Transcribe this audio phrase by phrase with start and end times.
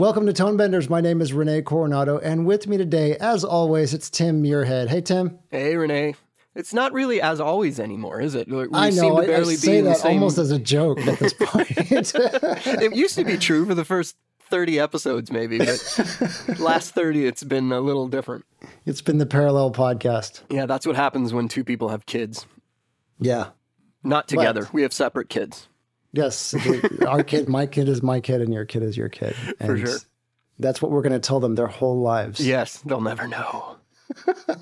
[0.00, 0.88] Welcome to Tone Benders.
[0.88, 4.88] My name is Renee Coronado, and with me today, as always, it's Tim Muirhead.
[4.88, 5.38] Hey, Tim.
[5.50, 6.14] Hey, Renee.
[6.54, 8.48] It's not really as always anymore, is it?
[8.48, 9.18] We I know.
[9.18, 10.14] I, I say that same.
[10.14, 11.70] almost as a joke at this point.
[11.76, 14.16] it used to be true for the first
[14.48, 18.46] 30 episodes, maybe, but last 30, it's been a little different.
[18.86, 20.40] it's been the parallel podcast.
[20.48, 22.46] Yeah, that's what happens when two people have kids.
[23.18, 23.48] Yeah.
[24.02, 24.66] Not together.
[24.72, 25.68] We have separate kids.
[26.12, 26.54] Yes.
[27.06, 29.34] Our kid, my kid is my kid, and your kid is your kid.
[29.34, 29.98] For And sure.
[30.58, 32.44] That's what we're going to tell them their whole lives.
[32.44, 33.76] Yes, they'll never know.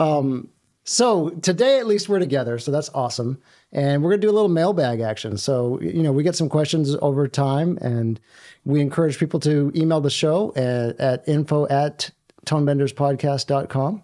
[0.00, 0.48] Um,
[0.84, 2.58] so today, at least, we're together.
[2.58, 3.40] So that's awesome.
[3.70, 5.36] And we're going to do a little mailbag action.
[5.38, 8.18] So, you know, we get some questions over time, and
[8.64, 12.10] we encourage people to email the show at, at info at
[12.46, 14.02] tonebenderspodcast.com.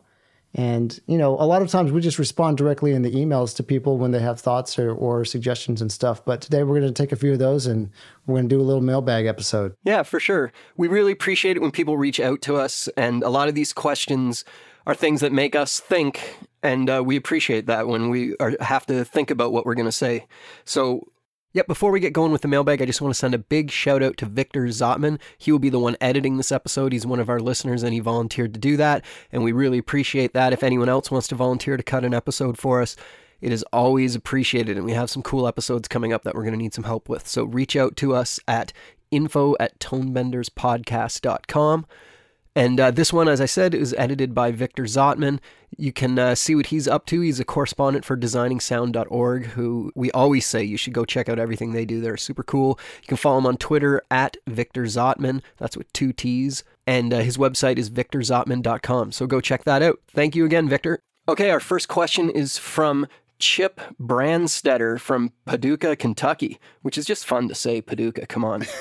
[0.55, 3.63] And, you know, a lot of times we just respond directly in the emails to
[3.63, 6.25] people when they have thoughts or, or suggestions and stuff.
[6.25, 7.91] But today we're going to take a few of those and
[8.27, 9.75] we're going to do a little mailbag episode.
[9.85, 10.53] Yeah, for sure.
[10.77, 13.73] We really appreciate it when people reach out to us, and a lot of these
[13.73, 14.45] questions
[14.87, 18.87] are things that make us think, and uh, we appreciate that when we are, have
[18.87, 20.27] to think about what we're going to say.
[20.65, 21.07] So,
[21.53, 23.71] yeah, before we get going with the mailbag, I just want to send a big
[23.71, 25.19] shout out to Victor Zotman.
[25.39, 26.93] He will be the one editing this episode.
[26.93, 30.35] He's one of our listeners, and he volunteered to do that, and we really appreciate
[30.35, 30.53] that.
[30.53, 32.97] If anyone else wants to volunteer to cut an episode for us,
[33.41, 36.53] it is always appreciated, and we have some cool episodes coming up that we're going
[36.53, 37.27] to need some help with.
[37.27, 38.75] So reach out to us at
[39.11, 41.87] info at tonebenderspodcast.com.
[42.59, 45.39] And uh, this one, as I said, is edited by Victor Zotman.
[45.77, 47.21] You can uh, see what he's up to.
[47.21, 51.71] He's a correspondent for designingsound.org, who we always say you should go check out everything
[51.71, 52.01] they do.
[52.01, 52.81] They're super cool.
[53.01, 55.41] You can follow him on Twitter at Victor Zotman.
[55.59, 56.65] That's with two T's.
[56.85, 59.13] And uh, his website is victorzotman.com.
[59.13, 60.01] So go check that out.
[60.09, 60.99] Thank you again, Victor.
[61.29, 63.07] Okay, our first question is from
[63.39, 68.27] Chip Brandstetter from Paducah, Kentucky, which is just fun to say, Paducah.
[68.27, 68.65] Come on.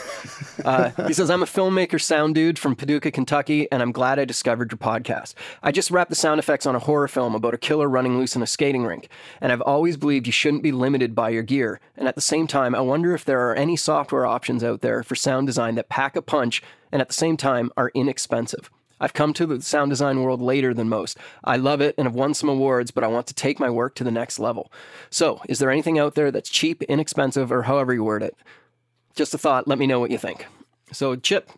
[0.66, 4.26] Uh, he says, I'm a filmmaker sound dude from Paducah, Kentucky, and I'm glad I
[4.26, 5.34] discovered your podcast.
[5.62, 8.36] I just wrapped the sound effects on a horror film about a killer running loose
[8.36, 9.08] in a skating rink,
[9.40, 11.80] and I've always believed you shouldn't be limited by your gear.
[11.96, 15.04] And at the same time, I wonder if there are any software options out there
[15.04, 18.70] for sound design that pack a punch and at the same time are inexpensive.
[19.00, 21.18] I've come to the sound design world later than most.
[21.44, 23.96] I love it and have won some awards, but I want to take my work
[23.96, 24.72] to the next level.
[25.10, 28.36] So, is there anything out there that's cheap, inexpensive, or however you word it?
[29.16, 30.46] Just a thought, let me know what you think.
[30.92, 31.52] So, Chip,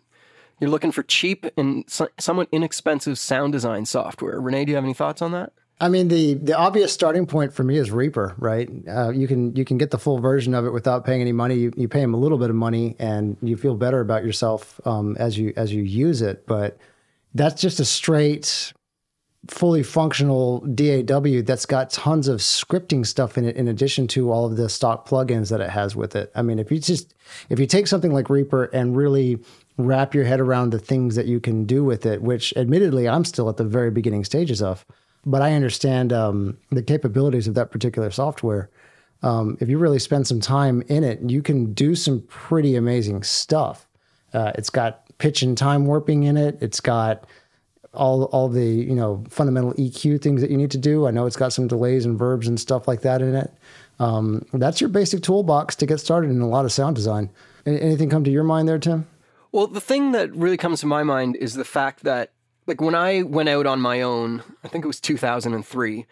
[0.60, 4.40] you're looking for cheap and so- somewhat inexpensive sound design software.
[4.40, 5.52] Renee, do you have any thoughts on that?
[5.82, 8.68] I mean, the the obvious starting point for me is Reaper, right?
[8.86, 11.54] Uh, you can you can get the full version of it without paying any money.
[11.54, 14.78] You, you pay them a little bit of money, and you feel better about yourself
[14.86, 16.46] um, as you as you use it.
[16.46, 16.76] But
[17.34, 18.72] that's just a straight,
[19.48, 24.46] fully functional DAW that's got tons of scripting stuff in it, in addition to all
[24.46, 26.30] of the stock plugins that it has with it.
[26.34, 27.14] I mean, if you just
[27.48, 29.38] if you take something like Reaper and really
[29.78, 33.24] wrap your head around the things that you can do with it, which admittedly I'm
[33.24, 34.84] still at the very beginning stages of,
[35.24, 38.70] but I understand um, the capabilities of that particular software.
[39.22, 43.22] Um, if you really spend some time in it, you can do some pretty amazing
[43.22, 43.86] stuff.
[44.32, 46.58] Uh, it's got pitch and time warping in it.
[46.60, 47.24] It's got
[47.94, 51.06] all all the you know fundamental EQ things that you need to do.
[51.06, 53.52] I know it's got some delays and verbs and stuff like that in it.
[54.00, 57.30] Um, that's your basic toolbox to get started in a lot of sound design.
[57.66, 59.06] Anything come to your mind there, Tim?
[59.52, 62.32] Well, the thing that really comes to my mind is the fact that,
[62.66, 66.06] like, when I went out on my own, I think it was 2003,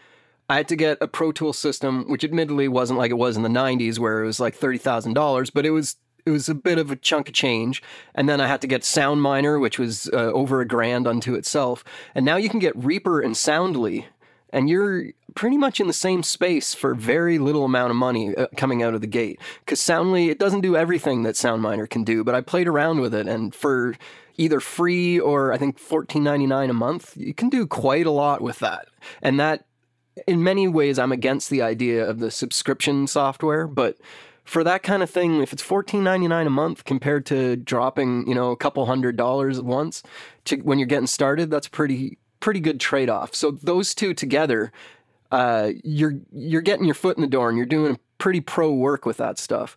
[0.51, 3.43] I had to get a Pro Tool system, which admittedly wasn't like it was in
[3.43, 5.97] the 90s where it was like $30,000, but it was.
[6.29, 7.83] It was a bit of a chunk of change.
[8.15, 11.83] And then I had to get SoundMiner, which was uh, over a grand unto itself.
[12.15, 14.07] And now you can get Reaper and Soundly,
[14.51, 18.47] and you're pretty much in the same space for very little amount of money uh,
[18.57, 19.41] coming out of the gate.
[19.61, 23.15] Because Soundly, it doesn't do everything that SoundMiner can do, but I played around with
[23.15, 23.97] it, and for
[24.37, 28.61] either free or I think $14.99 a month, you can do quite a lot with
[28.61, 28.87] that.
[29.23, 29.65] And that,
[30.27, 33.97] in many ways, I'm against the idea of the subscription software, but
[34.49, 38.51] for that kind of thing, if it's $14.99 a month compared to dropping, you know,
[38.51, 40.03] a couple hundred dollars once
[40.47, 43.35] to, when you're getting started, that's pretty pretty good trade off.
[43.35, 44.73] So those two together,
[45.31, 49.05] uh, you're you're getting your foot in the door and you're doing pretty pro work
[49.05, 49.77] with that stuff.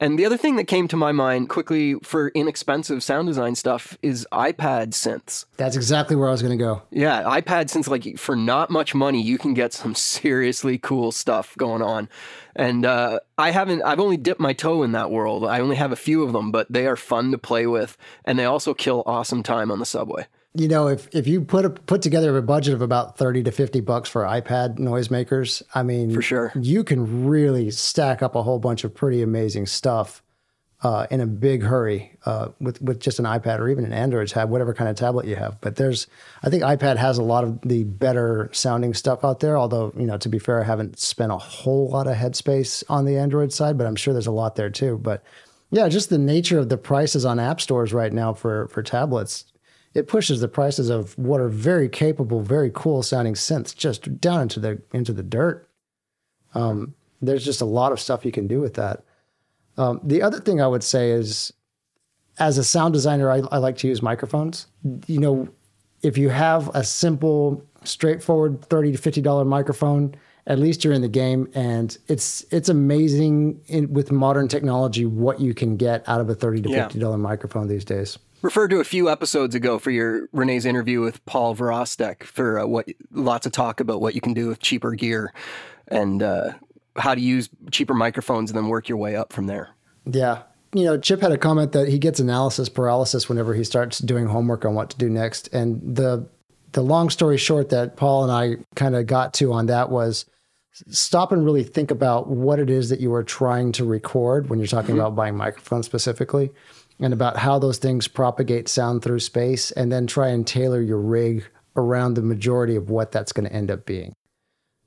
[0.00, 3.98] And the other thing that came to my mind quickly for inexpensive sound design stuff
[4.00, 5.44] is iPad synths.
[5.56, 6.82] That's exactly where I was going to go.
[6.90, 11.56] Yeah, iPad synths like for not much money, you can get some seriously cool stuff
[11.56, 12.08] going on.
[12.54, 15.44] And uh, I haven't, I've only dipped my toe in that world.
[15.44, 18.38] I only have a few of them, but they are fun to play with, and
[18.38, 20.26] they also kill awesome time on the subway.
[20.54, 23.52] You know, if if you put a, put together a budget of about thirty to
[23.52, 26.52] fifty bucks for iPad noisemakers, I mean, For sure.
[26.58, 30.22] you can really stack up a whole bunch of pretty amazing stuff
[30.82, 34.28] uh, in a big hurry uh, with with just an iPad or even an Android
[34.28, 35.60] tab, whatever kind of tablet you have.
[35.60, 36.06] But there's,
[36.42, 39.58] I think iPad has a lot of the better sounding stuff out there.
[39.58, 43.04] Although you know, to be fair, I haven't spent a whole lot of headspace on
[43.04, 44.98] the Android side, but I'm sure there's a lot there too.
[44.98, 45.22] But
[45.70, 49.44] yeah, just the nature of the prices on app stores right now for for tablets.
[49.94, 54.42] It pushes the prices of what are very capable, very cool sounding synths just down
[54.42, 55.68] into the into the dirt.
[56.54, 59.02] Um, there's just a lot of stuff you can do with that.
[59.76, 61.52] Um, the other thing I would say is,
[62.38, 64.66] as a sound designer, I, I like to use microphones.
[65.06, 65.48] You know,
[66.02, 70.14] if you have a simple, straightforward thirty to fifty dollar microphone,
[70.46, 71.48] at least you're in the game.
[71.54, 76.34] And it's it's amazing in, with modern technology what you can get out of a
[76.34, 78.18] thirty to fifty dollar microphone these days.
[78.40, 82.66] Refer to a few episodes ago for your Renee's interview with Paul Virostek for uh,
[82.66, 85.32] what lots of talk about what you can do with cheaper gear
[85.88, 86.52] and uh,
[86.96, 89.70] how to use cheaper microphones and then work your way up from there.
[90.04, 90.42] Yeah.
[90.72, 94.26] You know, Chip had a comment that he gets analysis paralysis whenever he starts doing
[94.26, 95.48] homework on what to do next.
[95.52, 96.28] And the
[96.72, 100.26] the long story short that Paul and I kind of got to on that was
[100.90, 104.60] stop and really think about what it is that you are trying to record when
[104.60, 106.50] you're talking about buying microphones specifically
[107.00, 111.00] and about how those things propagate sound through space and then try and tailor your
[111.00, 111.46] rig
[111.76, 114.14] around the majority of what that's going to end up being.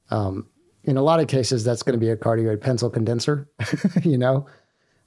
[0.09, 0.47] Um,
[0.83, 3.47] in a lot of cases, that's going to be a cardioid pencil condenser,
[4.03, 4.47] you know,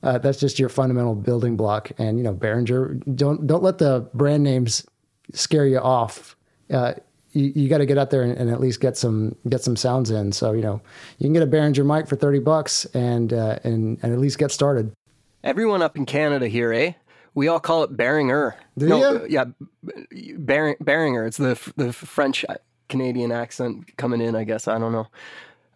[0.04, 1.90] uh, that's just your fundamental building block.
[1.98, 4.86] And you know, Behringer, don't don't let the brand names
[5.32, 6.36] scare you off.
[6.70, 6.94] Uh,
[7.32, 9.76] you, you got to get out there and, and at least get some get some
[9.76, 10.30] sounds in.
[10.32, 10.80] So you know,
[11.18, 14.38] you can get a Behringer mic for thirty bucks and uh, and and at least
[14.38, 14.92] get started.
[15.44, 16.92] Everyone up in Canada here, eh?
[17.34, 18.54] We all call it Behringer.
[18.78, 19.08] Do no, ya?
[19.08, 19.44] uh, yeah,
[20.38, 21.26] Bering, Behringer.
[21.26, 22.44] It's the the French
[22.88, 24.34] Canadian accent coming in.
[24.34, 25.06] I guess I don't know.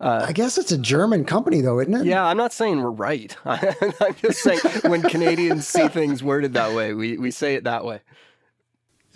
[0.01, 2.07] I guess it's a German company though, isn't it?
[2.07, 3.37] Yeah, I'm not saying we're right.
[3.45, 7.85] I'm just saying when Canadians see things worded that way, we, we say it that
[7.85, 8.01] way.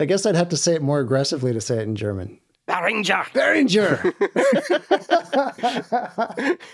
[0.01, 2.41] I guess I'd have to say it more aggressively to say it in German.
[2.73, 3.25] Behringer.
[3.35, 4.13] Behringer.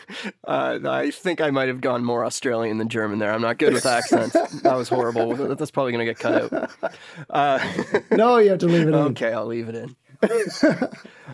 [0.47, 3.33] Uh, I think I might have gone more Australian than German there.
[3.33, 4.33] I'm not good with accents.
[4.63, 5.35] that was horrible.
[5.55, 6.71] That's probably going to get cut out.
[7.29, 7.59] Uh,
[8.11, 8.95] no, you have to leave it in.
[8.95, 9.97] okay, I'll leave it in.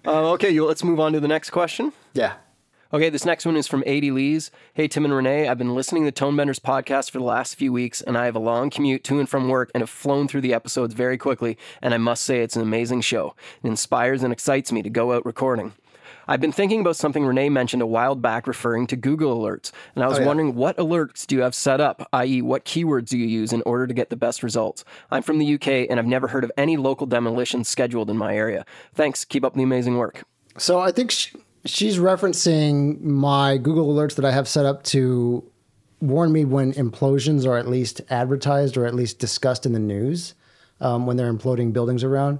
[0.04, 1.92] uh, okay, you, let's move on to the next question.
[2.12, 2.34] Yeah.
[2.94, 4.52] Okay, this next one is from 80 Lees.
[4.72, 8.00] Hey, Tim and Renee, I've been listening to Tonebenders podcast for the last few weeks,
[8.00, 10.54] and I have a long commute to and from work and have flown through the
[10.54, 13.34] episodes very quickly, and I must say it's an amazing show.
[13.64, 15.72] It inspires and excites me to go out recording.
[16.28, 20.04] I've been thinking about something Renee mentioned a while back referring to Google Alerts, and
[20.04, 20.28] I was oh, yeah.
[20.28, 23.64] wondering what alerts do you have set up, i.e., what keywords do you use in
[23.66, 24.84] order to get the best results?
[25.10, 28.36] I'm from the UK, and I've never heard of any local demolitions scheduled in my
[28.36, 28.64] area.
[28.94, 30.22] Thanks, keep up the amazing work.
[30.56, 35.44] So I think sh she's referencing my Google alerts that I have set up to
[36.00, 40.34] warn me when implosions are at least advertised or at least discussed in the news
[40.80, 42.38] um, when they're imploding buildings around.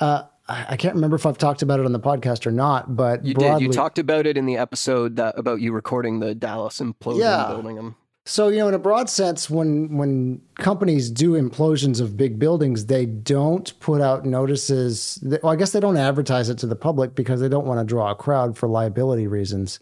[0.00, 3.24] Uh, I can't remember if I've talked about it on the podcast or not, but
[3.24, 3.66] You broadly, did.
[3.68, 7.46] You talked about it in the episode that about you recording the Dallas implosion Yeah.
[7.48, 7.94] building them.
[8.26, 12.86] So you know, in a broad sense, when when companies do implosions of big buildings,
[12.86, 15.18] they don't put out notices.
[15.22, 17.80] That, well, I guess they don't advertise it to the public because they don't want
[17.80, 19.80] to draw a crowd for liability reasons.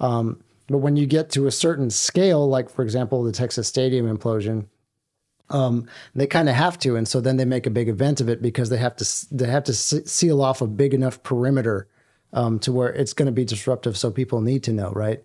[0.00, 4.06] Um, but when you get to a certain scale, like for example, the Texas Stadium
[4.06, 4.66] implosion,
[5.50, 8.30] um, they kind of have to, and so then they make a big event of
[8.30, 11.86] it because they have to they have to seal off a big enough perimeter
[12.32, 15.22] um, to where it's going to be disruptive, so people need to know, right?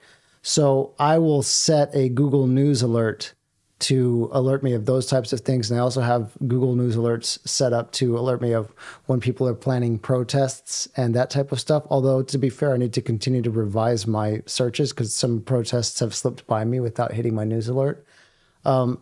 [0.50, 3.36] So I will set a Google News alert
[3.82, 7.38] to alert me of those types of things, and I also have Google News alerts
[7.48, 8.74] set up to alert me of
[9.06, 11.84] when people are planning protests and that type of stuff.
[11.92, 16.00] Although to be fair, I need to continue to revise my searches because some protests
[16.00, 18.04] have slipped by me without hitting my news alert.
[18.66, 19.00] Um,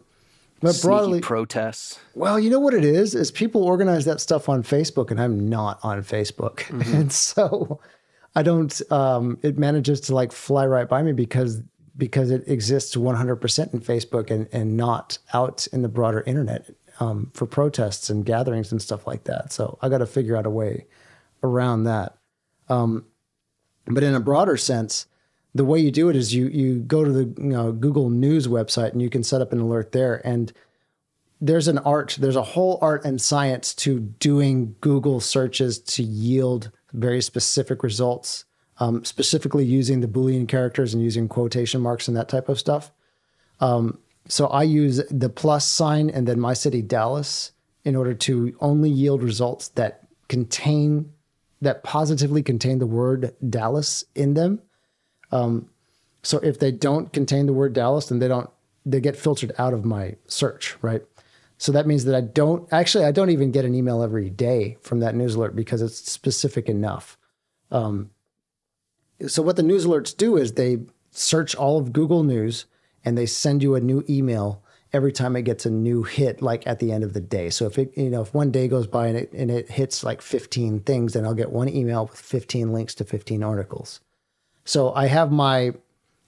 [0.60, 1.98] but Sneaky broadly, protests.
[2.13, 3.16] well, you know what it is?
[3.16, 7.80] Is people organize that stuff on Facebook, and I'm not on Facebook, and so
[8.38, 8.91] I don't.
[8.91, 11.60] Um, it manages to like fly right by me because
[11.98, 17.32] because it exists 100% in Facebook and and not out in the broader internet um,
[17.34, 19.51] for protests and gatherings and stuff like that.
[19.51, 20.86] So I got to figure out a way
[21.41, 22.15] around that.
[22.70, 23.08] Um,
[23.88, 25.08] but in a broader sense,
[25.56, 28.48] the way you do it is you you go to the you know, Google News
[28.48, 30.53] website and you can set up an alert there and
[31.41, 36.72] there's an art, there's a whole art and science to doing Google searches to yield
[36.94, 38.46] very specific results,
[38.79, 42.91] um, specifically using the Boolean characters and using quotation marks and that type of stuff.
[43.60, 47.51] Um, so I use the plus sign and then my city, Dallas,
[47.84, 51.13] in order to only yield results that contain
[51.62, 54.62] that positively contain the word Dallas in them.
[55.32, 55.70] Um,
[56.22, 58.50] so if they don't contain the word Dallas, then they don't
[58.86, 61.01] they get filtered out of my search, right?
[61.58, 64.78] So that means that I don't actually I don't even get an email every day
[64.82, 67.18] from that news alert because it's specific enough.
[67.72, 68.12] Um,
[69.26, 70.80] so what the news alerts do is they
[71.12, 72.66] search all of Google News
[73.04, 76.66] and they send you a new email every time it gets a new hit like
[76.68, 77.50] at the end of the day.
[77.50, 80.04] So if it you know if one day goes by and it and it hits
[80.04, 84.00] like 15 things then I'll get one email with 15 links to 15 articles.
[84.64, 85.74] So I have my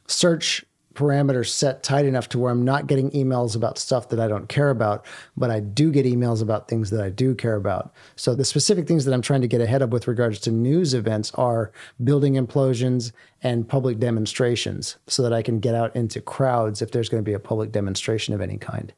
[0.08, 0.66] search
[0.96, 4.50] parameters set tight enough to where I'm not getting emails about stuff that I don't
[4.50, 5.06] care about,
[5.38, 7.94] but I do get emails about things that I do care about.
[8.16, 10.94] So the specific things that I'm trying to get ahead of with regards to news
[10.94, 11.72] events are
[12.04, 13.12] building implosions
[13.44, 17.30] and public demonstrations so that I can get out into crowds if there's going to
[17.30, 18.92] be a public demonstration of any kind.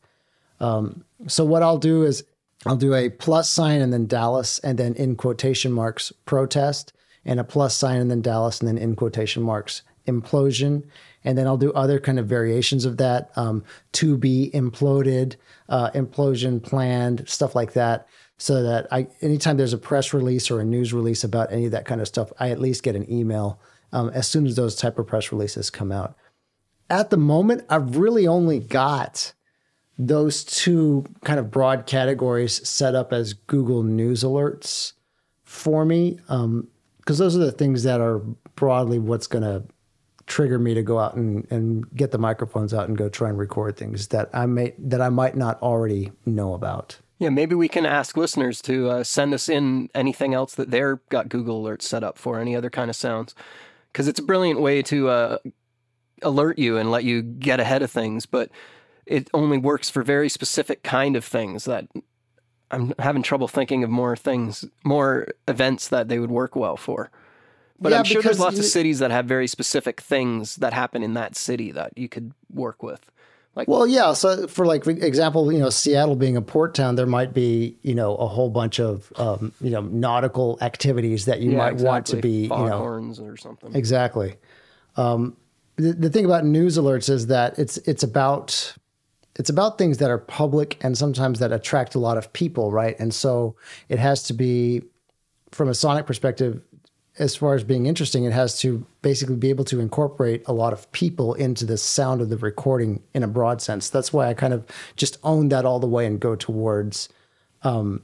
[0.59, 2.23] Um, so what I'll do is
[2.65, 6.93] I'll do a plus sign and then Dallas and then in quotation marks protest
[7.25, 10.83] and a plus sign and then Dallas and then in quotation marks implosion
[11.23, 13.63] and then I'll do other kind of variations of that um,
[13.93, 15.35] to be imploded,
[15.69, 18.07] uh, implosion planned, stuff like that.
[18.37, 21.71] So that I, anytime there's a press release or a news release about any of
[21.73, 23.59] that kind of stuff, I at least get an email
[23.93, 26.15] um, as soon as those type of press releases come out.
[26.89, 29.33] At the moment, I've really only got
[29.97, 34.93] those two kind of broad categories set up as Google News alerts
[35.43, 36.67] for me, because um,
[37.05, 38.19] those are the things that are
[38.55, 39.63] broadly what's going to
[40.27, 43.37] trigger me to go out and, and get the microphones out and go try and
[43.37, 46.97] record things that I may that I might not already know about.
[47.19, 51.01] Yeah, maybe we can ask listeners to uh, send us in anything else that they're
[51.09, 53.35] got Google Alerts set up for, any other kind of sounds,
[53.91, 55.37] because it's a brilliant way to uh,
[56.23, 58.25] alert you and let you get ahead of things.
[58.25, 58.49] But
[59.05, 61.87] it only works for very specific kind of things that
[62.71, 67.11] I'm having trouble thinking of more things, more events that they would work well for.
[67.81, 71.01] But yeah, I'm sure there's lots of cities that have very specific things that happen
[71.01, 73.11] in that city that you could work with.
[73.55, 74.13] Like, well, yeah.
[74.13, 77.95] So, for like example, you know, Seattle being a port town, there might be you
[77.95, 81.87] know a whole bunch of um, you know nautical activities that you yeah, might exactly.
[81.89, 83.75] want to be Fog you know horns or something.
[83.75, 84.35] Exactly.
[84.95, 85.35] Um,
[85.75, 88.75] the, the thing about news alerts is that it's it's about
[89.37, 92.97] it's about things that are public and sometimes that attract a lot of people, right?
[92.99, 93.55] And so
[93.89, 94.83] it has to be,
[95.51, 96.61] from a sonic perspective,
[97.19, 100.73] as far as being interesting, it has to basically be able to incorporate a lot
[100.73, 103.89] of people into the sound of the recording in a broad sense.
[103.89, 104.65] That's why I kind of
[104.95, 107.09] just own that all the way and go towards
[107.63, 108.03] um,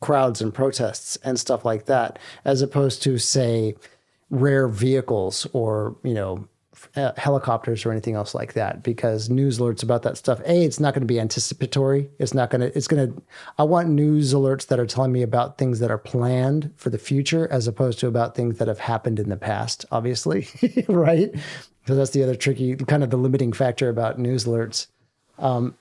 [0.00, 3.74] crowds and protests and stuff like that, as opposed to say
[4.30, 6.48] rare vehicles or you know
[6.96, 10.80] uh, helicopters or anything else like that because news alerts about that stuff a it's
[10.80, 12.08] not going to be anticipatory.
[12.18, 13.22] It's not going to it's going to
[13.58, 16.98] i want news alerts that are telling me about things that are planned for the
[16.98, 20.48] future as opposed to about things that have happened in the past obviously
[20.88, 21.34] right?
[21.86, 24.86] So that's the other tricky kind of the limiting factor about news alerts.
[25.38, 25.76] Um,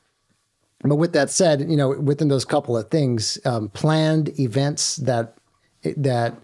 [0.81, 5.37] but with that said you know within those couple of things um, planned events that
[5.97, 6.35] that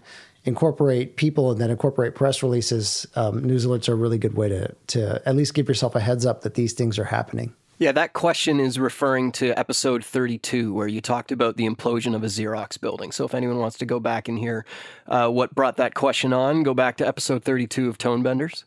[0.44, 4.48] incorporate people and then incorporate press releases, um, news alerts are a really good way
[4.48, 7.54] to to at least give yourself a heads up that these things are happening.
[7.78, 12.22] Yeah, that question is referring to episode 32, where you talked about the implosion of
[12.22, 13.10] a Xerox building.
[13.10, 14.66] So if anyone wants to go back and hear
[15.06, 18.64] uh, what brought that question on, go back to episode 32 of Tonebenders.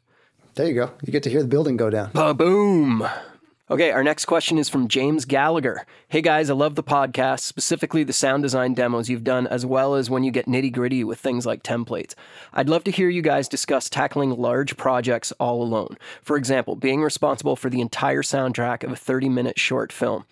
[0.56, 0.92] There you go.
[1.04, 2.10] You get to hear the building go down.
[2.14, 3.08] Ba boom.
[3.72, 5.86] Okay, our next question is from James Gallagher.
[6.10, 9.96] Hey guys, I love the podcast, specifically the sound design demos you've done, as well
[9.96, 12.14] as when you get nitty gritty with things like templates.
[12.52, 15.98] I'd love to hear you guys discuss tackling large projects all alone.
[16.22, 20.26] For example, being responsible for the entire soundtrack of a 30 minute short film.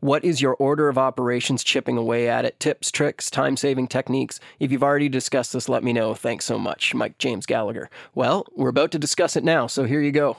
[0.00, 2.58] What is your order of operations chipping away at it?
[2.58, 4.40] Tips, tricks, time saving techniques?
[4.60, 6.14] If you've already discussed this, let me know.
[6.14, 7.90] Thanks so much, Mike James Gallagher.
[8.14, 10.38] Well, we're about to discuss it now, so here you go.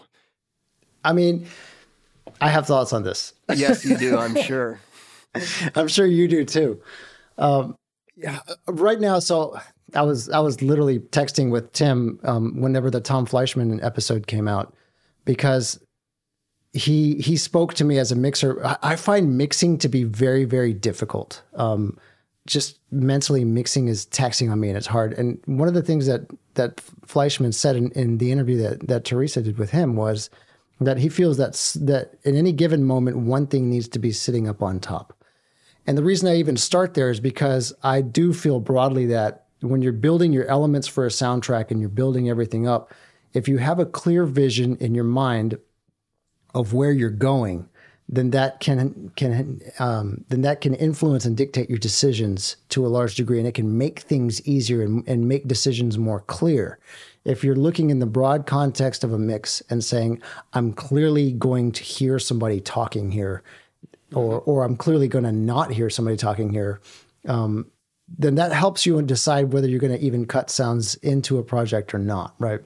[1.06, 1.48] I mean,
[2.42, 3.34] I have thoughts on this.
[3.54, 4.18] Yes, you do.
[4.18, 4.80] I'm sure.
[5.76, 6.82] I'm sure you do too.
[7.38, 7.76] Um,
[8.16, 9.60] yeah, right now, so
[9.96, 14.48] I was I was literally texting with Tim um, whenever the Tom Fleischman episode came
[14.48, 14.74] out
[15.26, 15.80] because
[16.74, 18.78] he he spoke to me as a mixer.
[18.84, 21.42] I find mixing to be very very difficult.
[21.56, 21.98] Um,
[22.46, 25.14] just mentally mixing is taxing on me and it's hard.
[25.14, 26.22] And one of the things that
[26.56, 30.30] that Fleischman said in, in the interview that that Teresa did with him was
[30.82, 34.48] that he feels that that in any given moment one thing needs to be sitting
[34.48, 35.14] up on top.
[35.86, 39.82] And the reason I even start there is because I do feel broadly that when
[39.82, 42.94] you're building your elements for a soundtrack and you're building everything up,
[43.34, 45.58] if you have a clear vision in your mind
[46.54, 47.69] of where you're going,
[48.12, 52.90] then that can can um, then that can influence and dictate your decisions to a
[52.90, 56.80] large degree, and it can make things easier and, and make decisions more clear.
[57.24, 60.24] If you're looking in the broad context of a mix and saying,
[60.54, 63.44] "I'm clearly going to hear somebody talking here,"
[64.14, 66.82] or or I'm clearly going to not hear somebody talking here,
[67.28, 67.68] um,
[68.18, 71.94] then that helps you decide whether you're going to even cut sounds into a project
[71.94, 72.62] or not, right?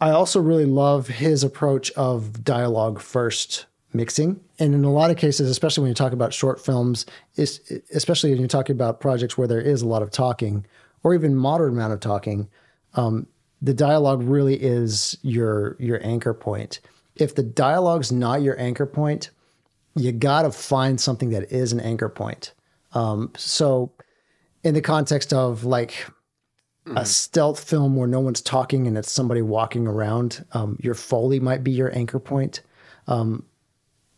[0.00, 3.66] I also really love his approach of dialogue first
[3.98, 4.40] mixing.
[4.60, 7.04] And in a lot of cases, especially when you talk about short films,
[7.36, 10.64] especially when you're talking about projects where there is a lot of talking
[11.02, 12.48] or even moderate amount of talking,
[12.94, 13.26] um,
[13.60, 16.80] the dialogue really is your your anchor point.
[17.16, 19.30] If the dialogue's not your anchor point,
[19.96, 22.52] you got to find something that is an anchor point.
[22.92, 23.92] Um, so,
[24.62, 25.90] in the context of like
[26.86, 26.96] mm-hmm.
[26.96, 31.40] a stealth film where no one's talking and it's somebody walking around, um, your foley
[31.40, 32.62] might be your anchor point.
[33.08, 33.44] Um,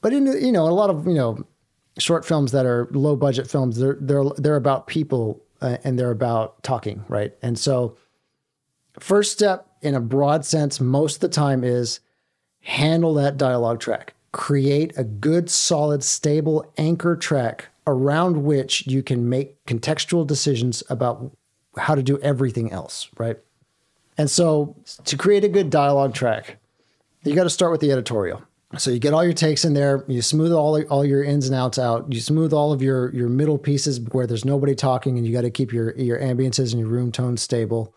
[0.00, 1.44] but in you know a lot of you know
[1.98, 6.10] short films that are low budget films, they're they're they're about people uh, and they're
[6.10, 7.32] about talking, right?
[7.42, 7.96] And so,
[8.98, 12.00] first step in a broad sense, most of the time is
[12.60, 14.14] handle that dialogue track.
[14.32, 21.32] Create a good, solid, stable anchor track around which you can make contextual decisions about
[21.76, 23.38] how to do everything else, right?
[24.16, 26.58] And so, to create a good dialogue track,
[27.24, 28.42] you got to start with the editorial.
[28.78, 31.56] So you get all your takes in there, you smooth all all your ins and
[31.56, 35.26] outs out, you smooth all of your your middle pieces where there's nobody talking and
[35.26, 37.94] you got to keep your your ambiances and your room tone stable.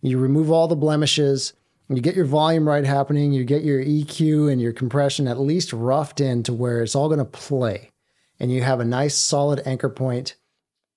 [0.00, 1.52] You remove all the blemishes,
[1.88, 5.72] you get your volume right happening, you get your EQ and your compression at least
[5.72, 7.92] roughed in to where it's all going to play.
[8.40, 10.34] And you have a nice solid anchor point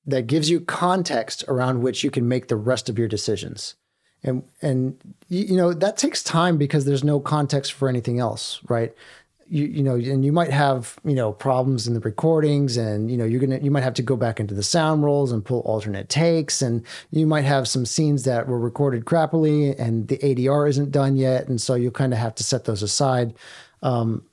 [0.05, 3.75] that gives you context around which you can make the rest of your decisions
[4.23, 4.97] and and
[5.29, 8.93] you know that takes time because there's no context for anything else right?
[9.47, 13.17] You you know and you might have you know problems in the recordings and you
[13.17, 15.60] know you're gonna you might have to go back into the sound rolls and pull
[15.62, 16.62] alternate takes.
[16.62, 21.17] And you might have some scenes that were recorded crappily and the adr isn't done
[21.17, 21.47] yet.
[21.47, 23.34] And so you kind of have to set those aside.
[23.81, 24.23] Um,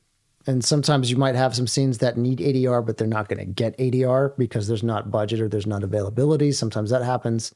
[0.47, 3.45] and sometimes you might have some scenes that need adr but they're not going to
[3.45, 6.53] get adr because there's not budget or there's not availability.
[6.53, 7.55] Sometimes that happens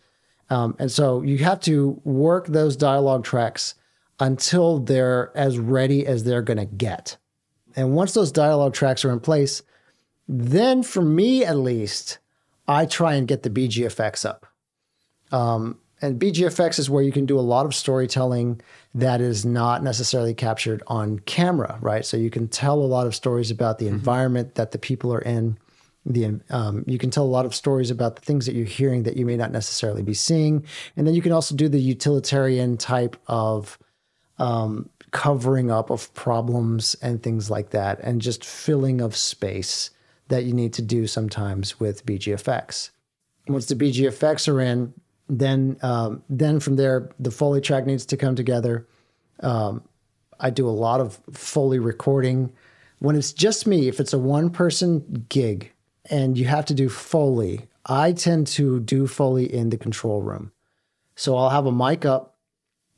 [0.50, 3.74] um, and so you have to work those dialogue tracks
[4.20, 7.16] until they're as ready as they're going to get.
[7.74, 9.62] And once those dialogue tracks are in place,
[10.28, 12.18] then for me at least,
[12.68, 14.46] I try and get the BGFX up.
[15.32, 18.60] Um, and BGFX is where you can do a lot of storytelling
[18.94, 22.04] that is not necessarily captured on camera, right?
[22.04, 23.94] So you can tell a lot of stories about the mm-hmm.
[23.94, 25.58] environment that the people are in
[26.04, 29.04] the um, you can tell a lot of stories about the things that you're hearing
[29.04, 30.64] that you may not necessarily be seeing.
[30.96, 33.78] And then you can also do the utilitarian type of
[34.38, 39.90] um, covering up of problems and things like that and just filling of space
[40.28, 42.88] that you need to do sometimes with bgfx
[43.46, 44.94] once the bgfx are in
[45.28, 48.86] then um, then from there the foley track needs to come together.
[49.40, 49.82] Um,
[50.40, 52.52] i do a lot of foley recording.
[52.98, 55.71] When it's just me if it's a one person gig
[56.10, 57.68] and you have to do Foley.
[57.86, 60.52] I tend to do Foley in the control room.
[61.14, 62.36] So I'll have a mic up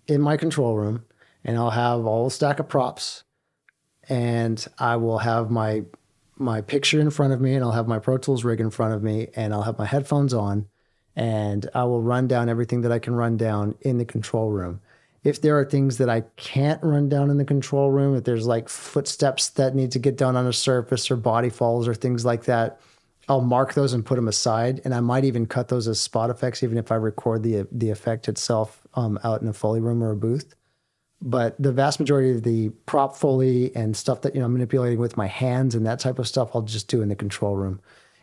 [0.07, 1.05] in my control room
[1.45, 3.25] and I'll have all a stack of props
[4.09, 5.85] and I will have my
[6.37, 8.93] my picture in front of me and I'll have my Pro Tools rig in front
[8.93, 10.67] of me and I'll have my headphones on
[11.15, 14.81] and I will run down everything that I can run down in the control room.
[15.23, 18.47] If there are things that I can't run down in the control room, if there's
[18.47, 22.25] like footsteps that need to get done on a surface or body falls or things
[22.25, 22.81] like that,
[23.29, 26.31] I'll mark those and put them aside, and I might even cut those as spot
[26.31, 30.03] effects, even if I record the the effect itself um, out in a foley room
[30.03, 30.55] or a booth.
[31.23, 34.99] But the vast majority of the prop foley and stuff that you know I'm manipulating
[34.99, 37.81] with my hands and that type of stuff, I'll just do in the control room.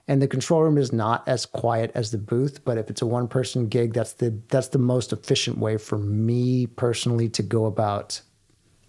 [0.08, 3.06] And the control room is not as quiet as the booth, but if it's a
[3.06, 7.66] one person gig, that's the that's the most efficient way for me personally to go
[7.66, 8.22] about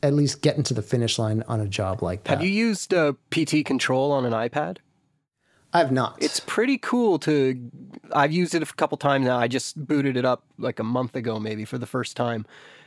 [0.03, 2.39] at least getting to the finish line on a job like that.
[2.39, 4.79] Have you used uh, PT Control on an iPad?
[5.73, 6.17] I've not.
[6.21, 7.71] It's pretty cool to.
[8.13, 9.39] I've used it a couple times now.
[9.39, 12.45] I just booted it up like a month ago, maybe for the first time,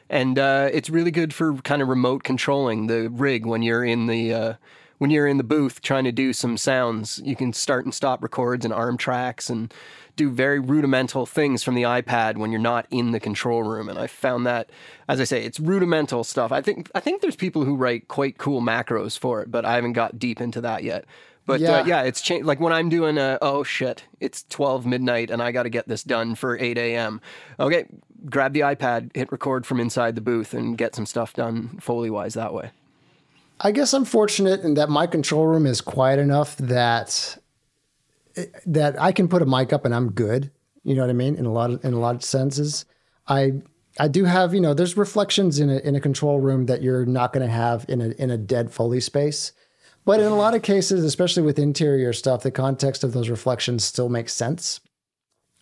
[0.10, 4.06] and uh, it's really good for kind of remote controlling the rig when you're in
[4.06, 4.54] the uh,
[5.00, 7.22] when you're in the booth trying to do some sounds.
[7.24, 9.74] You can start and stop records and arm tracks and
[10.16, 13.90] do very rudimental things from the iPad when you're not in the control room.
[13.90, 14.70] And I found that,
[15.10, 16.52] as I say, it's rudimental stuff.
[16.52, 19.74] I think I think there's people who write quite cool macros for it, but I
[19.74, 21.06] haven't got deep into that yet.
[21.46, 22.46] But yeah, uh, yeah it's changed.
[22.46, 25.88] Like when I'm doing a, oh shit, it's 12 midnight and I got to get
[25.88, 27.22] this done for 8 a.m.
[27.60, 27.86] Okay,
[28.30, 32.10] grab the iPad, hit record from inside the booth, and get some stuff done Foley
[32.10, 32.72] wise that way.
[33.60, 37.38] I guess I'm fortunate in that my control room is quiet enough that
[38.66, 40.52] that I can put a mic up and I'm good.
[40.84, 41.36] You know what I mean?
[41.36, 42.86] In a lot of in a lot of senses,
[43.28, 43.54] I
[43.98, 47.06] I do have you know there's reflections in a in a control room that you're
[47.06, 49.54] not going to have in a in a dead Foley space.
[50.06, 53.84] But in a lot of cases, especially with interior stuff, the context of those reflections
[53.84, 54.80] still makes sense.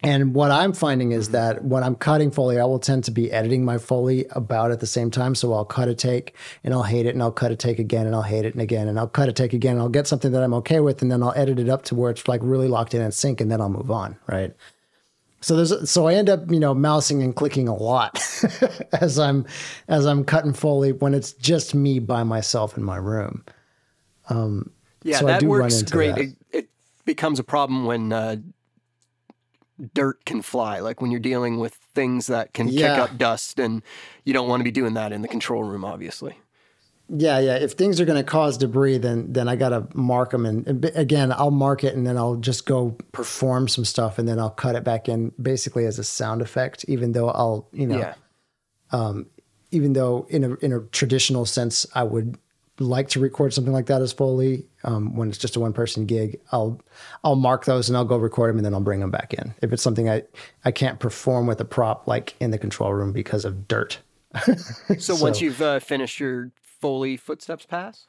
[0.03, 1.34] And what I'm finding is mm-hmm.
[1.34, 4.82] that when I'm cutting Foley, I will tend to be editing my Foley about at
[4.82, 5.34] the same time.
[5.34, 8.06] So I'll cut a take and I'll hate it and I'll cut a take again
[8.06, 10.08] and I'll hate it and again and I'll cut a take again and I'll get
[10.08, 12.41] something that I'm okay with and then I'll edit it up to where it's like
[12.43, 14.17] really locked in and sync and then I'll move on.
[14.27, 14.53] Right.
[15.39, 18.21] So there's so I end up, you know, mousing and clicking a lot
[19.01, 19.45] as I'm
[19.88, 23.43] as I'm cutting Foley when it's just me by myself in my room.
[24.29, 24.71] Um,
[25.03, 26.15] yeah, so that works great.
[26.15, 26.21] That.
[26.21, 26.69] It, it,
[27.05, 28.38] becomes a problem when uh,
[29.93, 32.95] dirt can fly, like when you're dealing with things that can yeah.
[32.95, 33.81] kick up dust, and
[34.23, 36.38] you don't want to be doing that in the control room, obviously.
[37.09, 37.55] Yeah, yeah.
[37.57, 40.65] If things are going to cause debris, then then I got to mark them, and,
[40.67, 44.39] and, again, I'll mark it, and then I'll just go perform some stuff, and then
[44.39, 46.86] I'll cut it back in, basically as a sound effect.
[46.88, 48.13] Even though I'll, you know, yeah.
[48.91, 49.27] um,
[49.71, 52.38] even though in a in a traditional sense, I would
[52.79, 56.05] like to record something like that as Foley um, when it's just a one person
[56.05, 56.39] gig.
[56.51, 56.81] I'll
[57.23, 59.53] I'll mark those and I'll go record them and then I'll bring them back in.
[59.62, 60.23] If it's something I
[60.65, 63.99] I can't perform with a prop like in the control room because of dirt.
[64.43, 64.55] so,
[64.97, 68.07] so, once you've uh, finished your Foley footsteps pass.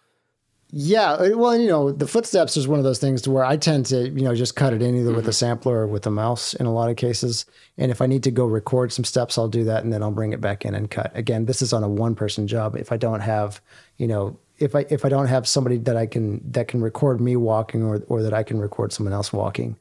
[0.77, 3.57] Yeah, uh, well, you know, the footsteps is one of those things to where I
[3.57, 5.17] tend to, you know, just cut it in either mm-hmm.
[5.17, 5.35] with a mm-hmm.
[5.35, 7.47] sampler or with a mouse in a lot of cases.
[7.79, 10.11] And if I need to go record some steps, I'll do that and then I'll
[10.11, 11.13] bring it back in and cut.
[11.15, 12.75] Again, this is on a one person job.
[12.75, 13.61] If I don't have,
[13.99, 17.21] you know, if I if I don't have somebody that I can that can record
[17.21, 19.77] me walking or or that I can record someone else walking,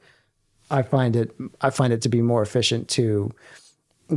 [0.71, 3.31] I find it I find it to be more efficient to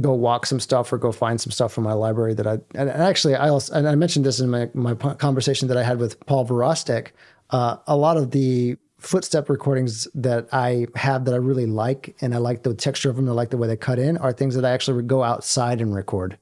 [0.00, 2.90] go walk some stuff or go find some stuff from my library that I and
[2.90, 6.18] actually I also and I mentioned this in my my conversation that I had with
[6.26, 7.08] Paul Virostek.
[7.50, 12.34] Uh, a lot of the footstep recordings that I have that I really like and
[12.34, 14.54] I like the texture of them, I like the way they cut in, are things
[14.54, 16.38] that I actually would go outside and record.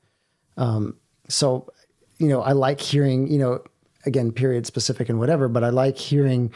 [0.56, 0.96] Um,
[1.28, 1.70] so,
[2.18, 3.62] you know, I like hearing, you know,
[4.06, 6.52] again, period specific and whatever, but I like hearing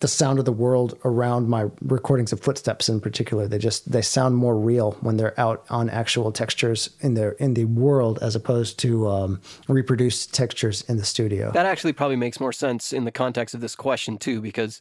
[0.00, 3.46] the sound of the world around my recordings of footsteps in particular.
[3.46, 7.54] They just they sound more real when they're out on actual textures in their in
[7.54, 11.52] the world as opposed to um, reproduced textures in the studio.
[11.52, 14.80] That actually probably makes more sense in the context of this question too, because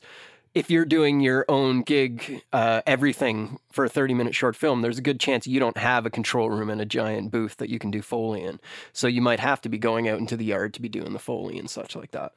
[0.54, 4.98] if you're doing your own gig, uh, everything for a 30 minute short film, there's
[4.98, 7.80] a good chance you don't have a control room and a giant booth that you
[7.80, 8.60] can do Foley in.
[8.92, 11.20] So you might have to be going out into the yard to be doing the
[11.20, 12.34] Foley and such like that.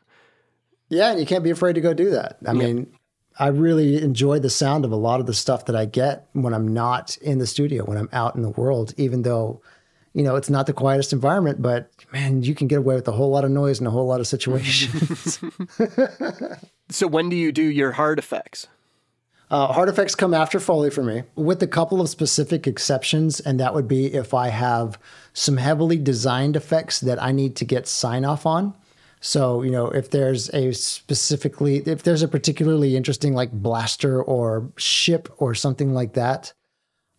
[0.88, 2.38] Yeah, and you can't be afraid to go do that.
[2.46, 2.92] I mean,
[3.38, 6.54] I really enjoy the sound of a lot of the stuff that I get when
[6.54, 9.60] I'm not in the studio, when I'm out in the world, even though,
[10.14, 13.12] you know, it's not the quietest environment, but man, you can get away with a
[13.12, 15.40] whole lot of noise in a whole lot of situations.
[16.88, 18.68] So when do you do your hard effects?
[19.48, 23.60] Uh, hard effects come after Foley for me, with a couple of specific exceptions, and
[23.60, 24.98] that would be if I have
[25.32, 28.74] some heavily designed effects that I need to get sign off on.
[29.20, 34.68] So, you know, if there's a specifically, if there's a particularly interesting like blaster or
[34.76, 36.52] ship or something like that,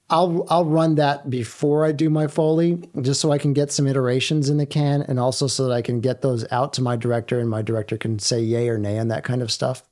[0.09, 3.87] I'll I'll run that before I do my foley, just so I can get some
[3.87, 6.95] iterations in the can, and also so that I can get those out to my
[6.95, 9.83] director, and my director can say yay or nay on that kind of stuff.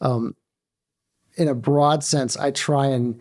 [0.00, 0.36] Um,
[1.36, 3.20] in a broad sense, I try and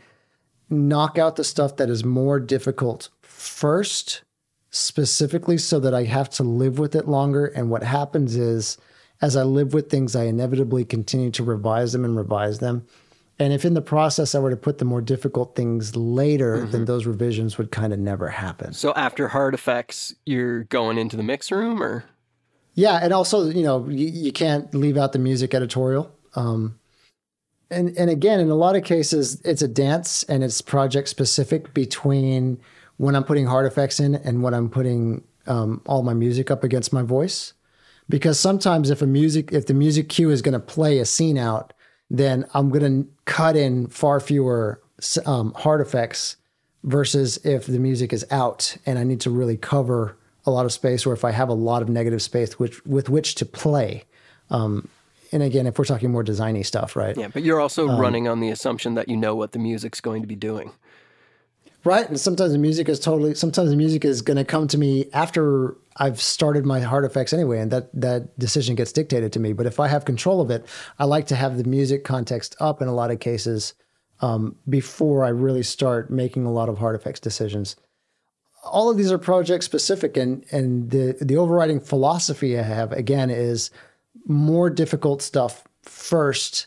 [0.69, 4.24] knock out the stuff that is more difficult first,
[4.71, 7.45] specifically so that I have to live with it longer.
[7.45, 8.78] And what happens is,
[9.21, 12.86] as I live with things, I inevitably continue to revise them and revise them
[13.38, 16.71] and if in the process I were to put the more difficult things later, mm-hmm.
[16.71, 18.71] then those revisions would kind of never happen.
[18.74, 22.06] So after hard effects, you're going into the mix room or?
[22.76, 23.00] Yeah.
[23.02, 26.13] And also, you know, you, you can't leave out the music editorial.
[26.36, 26.80] Um,
[27.69, 31.74] and, and again, in a lot of cases, it's a dance and it's project specific
[31.74, 32.60] between
[32.98, 36.63] when I'm putting hard effects in and when I'm putting um, all my music up
[36.63, 37.54] against my voice.
[38.08, 41.38] Because sometimes if a music, if the music cue is going to play a scene
[41.38, 41.74] out,
[42.10, 44.82] then I'm going to cut in far fewer
[45.26, 46.38] um, hard effects
[46.84, 50.72] versus if the music is out and I need to really cover a lot of
[50.72, 54.04] space, or if I have a lot of negative space which, with which to play.
[54.52, 54.88] Um,
[55.32, 57.18] and again, if we're talking more designy stuff, right?
[57.18, 60.00] Yeah, but you're also um, running on the assumption that you know what the music's
[60.00, 60.72] going to be doing.
[61.86, 62.10] Right.
[62.10, 65.06] And sometimes the music is totally, sometimes the music is going to come to me
[65.13, 69.54] after I've started my hard effects anyway, and that, that decision gets dictated to me.
[69.54, 70.65] But if I have control of it,
[70.98, 73.76] I like to have the music context up in a lot of cases
[74.19, 77.76] um, before I really start making a lot of hard effects decisions.
[78.63, 83.30] All of these are project specific, and, and the, the overriding philosophy I have, again,
[83.30, 83.69] is
[84.26, 86.65] more difficult stuff first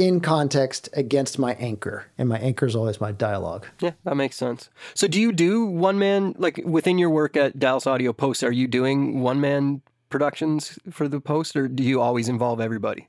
[0.00, 2.06] in context against my anchor.
[2.16, 3.66] And my anchor is always my dialogue.
[3.80, 4.70] Yeah, that makes sense.
[4.94, 8.50] So do you do one man, like within your work at Dallas Audio Post, are
[8.50, 13.08] you doing one man productions for the post or do you always involve everybody?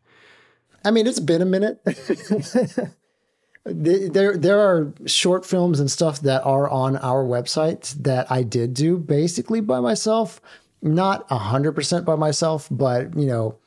[0.84, 1.82] I mean, it's been a minute.
[3.66, 8.74] there, there are short films and stuff that are on our website that I did
[8.74, 10.42] do basically by myself,
[10.82, 13.58] not a hundred percent by myself, but you know,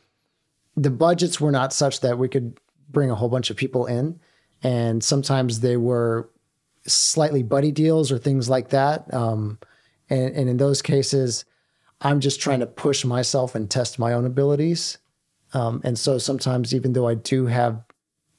[0.77, 2.59] the budgets were not such that we could
[2.91, 4.19] bring a whole bunch of people in.
[4.63, 6.31] And sometimes they were
[6.87, 9.13] slightly buddy deals or things like that.
[9.13, 9.59] Um,
[10.11, 11.45] and, and in those cases,
[12.01, 14.99] I'm just trying to push myself and test my own abilities.
[15.55, 17.83] Um, and so sometimes, even though I do have,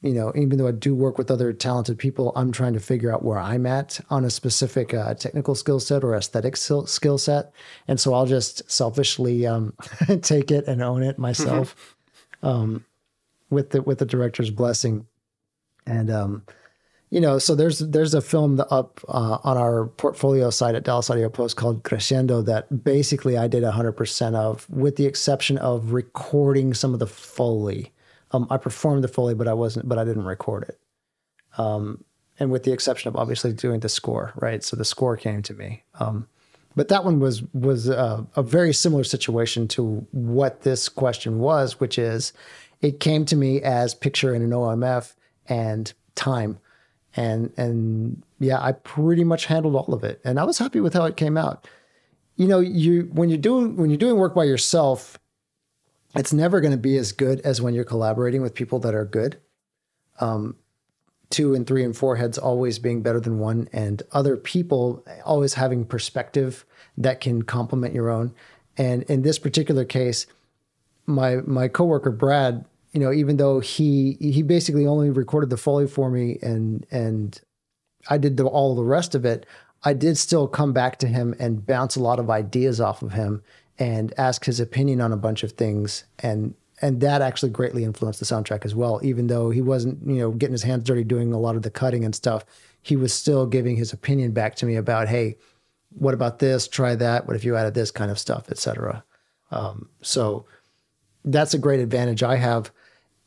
[0.01, 3.11] you know, even though I do work with other talented people, I'm trying to figure
[3.11, 7.51] out where I'm at on a specific uh, technical skill set or aesthetic skill set.
[7.87, 9.73] And so I'll just selfishly um,
[10.21, 11.95] take it and own it myself.
[12.43, 12.85] um,
[13.49, 15.05] with the with the director's blessing.
[15.85, 16.43] And um,
[17.09, 21.09] you know, so there's there's a film up uh, on our portfolio site at Dallas
[21.09, 26.73] Audio Post called Crescendo that basically I did 100% of, with the exception of recording
[26.73, 27.93] some of the foley.
[28.31, 30.79] Um, I performed the foley, but I wasn't, but I didn't record it.
[31.57, 32.03] Um,
[32.39, 34.63] and with the exception of obviously doing the score, right?
[34.63, 35.83] So the score came to me.
[35.99, 36.27] Um,
[36.75, 41.79] but that one was was a, a very similar situation to what this question was,
[41.79, 42.33] which is
[42.81, 45.13] it came to me as picture in an OMF
[45.47, 46.59] and time.
[47.15, 50.21] And and yeah, I pretty much handled all of it.
[50.25, 51.67] And I was happy with how it came out.
[52.35, 55.17] You know, you when you're doing when you're doing work by yourself,
[56.15, 59.05] it's never going to be as good as when you're collaborating with people that are
[59.05, 59.37] good.
[60.19, 60.55] Um,
[61.29, 65.55] two and three and four heads always being better than one, and other people always
[65.55, 66.65] having perspective
[66.97, 68.33] that can complement your own.
[68.77, 70.27] And in this particular case,
[71.05, 72.65] my my coworker Brad
[72.95, 77.39] you know, even though he he basically only recorded the foley for me and and
[78.09, 79.45] I did the, all the rest of it,
[79.83, 83.11] I did still come back to him and bounce a lot of ideas off of
[83.11, 83.43] him
[83.77, 86.05] and ask his opinion on a bunch of things.
[86.19, 89.01] And and that actually greatly influenced the soundtrack as well.
[89.03, 91.69] Even though he wasn't you know getting his hands dirty doing a lot of the
[91.69, 92.45] cutting and stuff
[92.81, 95.35] he was still giving his opinion back to me about hey
[95.89, 96.69] what about this?
[96.69, 97.27] Try that.
[97.27, 99.03] What if you added this kind of stuff etc
[99.51, 100.45] um, so
[101.25, 102.71] that's a great advantage i have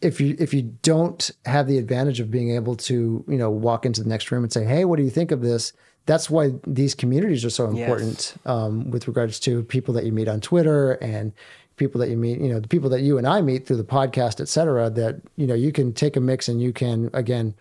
[0.00, 3.84] if you if you don't have the advantage of being able to you know walk
[3.84, 5.72] into the next room and say hey what do you think of this
[6.06, 8.38] that's why these communities are so important yes.
[8.46, 11.32] um, with regards to people that you meet on twitter and
[11.76, 13.84] people that you meet you know the people that you and i meet through the
[13.84, 17.54] podcast et cetera that you know you can take a mix and you can again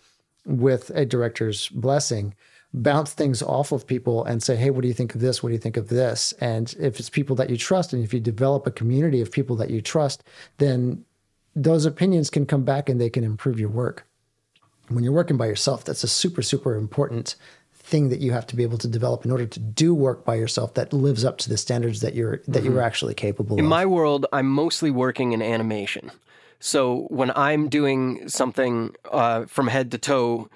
[0.45, 2.33] with a director's blessing
[2.73, 5.49] bounce things off of people and say hey what do you think of this what
[5.49, 8.19] do you think of this and if it's people that you trust and if you
[8.19, 10.23] develop a community of people that you trust
[10.57, 11.03] then
[11.57, 14.05] those opinions can come back and they can improve your work.
[14.89, 17.35] When you're working by yourself, that's a super, super important
[17.73, 20.35] thing that you have to be able to develop in order to do work by
[20.35, 22.73] yourself that lives up to the standards that you're that mm-hmm.
[22.73, 23.59] you're actually capable of.
[23.59, 23.69] in of.
[23.69, 26.11] my world, I'm mostly working in animation.
[26.59, 30.49] So when I'm doing something uh, from head to toe,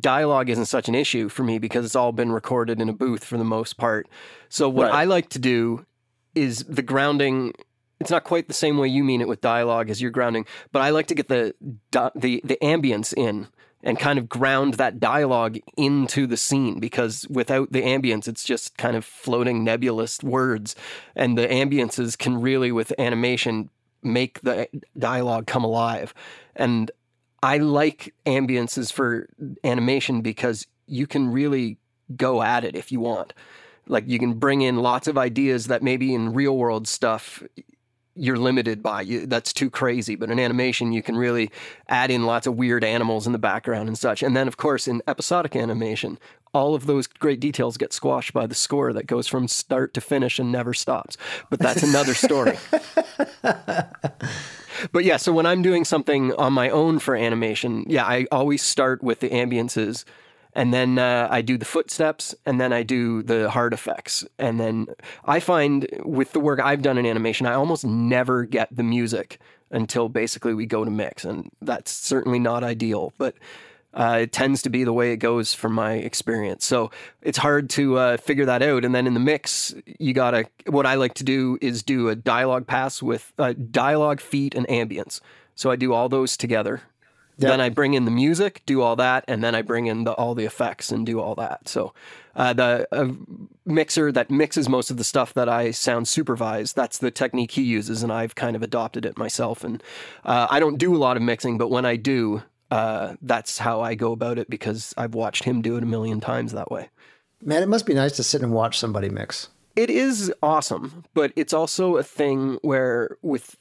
[0.00, 3.24] dialogue isn't such an issue for me because it's all been recorded in a booth
[3.24, 4.08] for the most part.
[4.48, 5.00] So what right.
[5.00, 5.86] I like to do
[6.34, 7.54] is the grounding
[8.00, 10.82] it's not quite the same way you mean it with dialogue as you're grounding, but
[10.82, 11.54] I like to get the
[11.92, 13.48] the the ambience in
[13.84, 18.76] and kind of ground that dialogue into the scene because without the ambience it's just
[18.78, 20.74] kind of floating nebulous words
[21.14, 23.68] and the ambiences can really with animation
[24.02, 26.14] make the dialogue come alive
[26.56, 26.90] and
[27.44, 29.28] I like ambiences for
[29.62, 31.76] animation because you can really
[32.16, 33.34] go at it if you want.
[33.86, 37.42] Like you can bring in lots of ideas that maybe in real world stuff
[38.16, 39.02] you're limited by.
[39.02, 40.14] You that's too crazy.
[40.16, 41.50] But in animation you can really
[41.86, 44.22] add in lots of weird animals in the background and such.
[44.22, 46.18] And then of course in episodic animation
[46.54, 50.00] all of those great details get squashed by the score that goes from start to
[50.00, 51.18] finish and never stops.
[51.50, 52.56] But that's another story
[54.92, 58.62] but yeah so when i'm doing something on my own for animation yeah i always
[58.62, 60.04] start with the ambiances
[60.54, 64.24] and then uh, I do the footsteps, and then I do the hard effects.
[64.38, 64.86] And then
[65.24, 69.40] I find with the work I've done in animation, I almost never get the music
[69.70, 71.24] until basically we go to mix.
[71.24, 73.34] And that's certainly not ideal, but
[73.94, 76.64] uh, it tends to be the way it goes from my experience.
[76.64, 76.90] So
[77.22, 78.84] it's hard to uh, figure that out.
[78.84, 82.16] And then in the mix, you gotta, what I like to do is do a
[82.16, 85.20] dialogue pass with uh, dialogue, feet, and ambience.
[85.54, 86.82] So I do all those together
[87.38, 87.50] Yep.
[87.50, 90.12] Then I bring in the music, do all that, and then I bring in the,
[90.12, 91.68] all the effects and do all that.
[91.68, 91.92] So
[92.36, 93.08] uh, the uh,
[93.66, 97.62] mixer that mixes most of the stuff that I sound supervise, that's the technique he
[97.62, 99.64] uses, and I've kind of adopted it myself.
[99.64, 99.82] And
[100.24, 102.44] uh, I don't do a lot of mixing, but when I do,
[102.74, 106.20] uh, that's how I go about it because I've watched him do it a million
[106.20, 106.88] times that way.
[107.40, 109.48] Man, it must be nice to sit and watch somebody mix.
[109.76, 113.56] It is awesome, but it's also a thing where with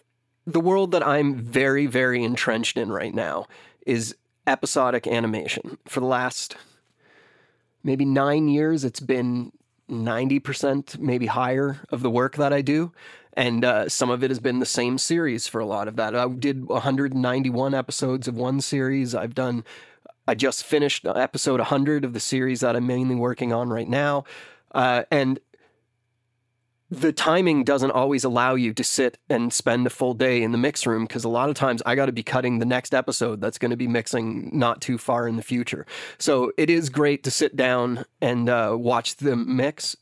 [0.48, 3.46] the world that I'm very, very entrenched in right now
[3.86, 4.16] is
[4.48, 5.78] episodic animation.
[5.86, 6.56] For the last
[7.84, 9.52] maybe nine years, it's been
[9.90, 12.92] 90%, maybe higher of the work that I do.
[13.36, 16.16] And uh, some of it has been the same series for a lot of that.
[16.16, 19.16] I did 191 episodes of one series.
[19.16, 19.64] I've done,
[20.28, 24.26] I just finished episode 100 of the series that I'm mainly working on right now.
[24.74, 25.40] Uh, and
[26.94, 30.58] the timing doesn't always allow you to sit and spend a full day in the
[30.58, 33.42] mix room because a lot of times I got to be cutting the next episode
[33.42, 35.86] that's going to be mixing not too far in the future.
[36.18, 39.96] So it is great to sit down and uh, watch the mix,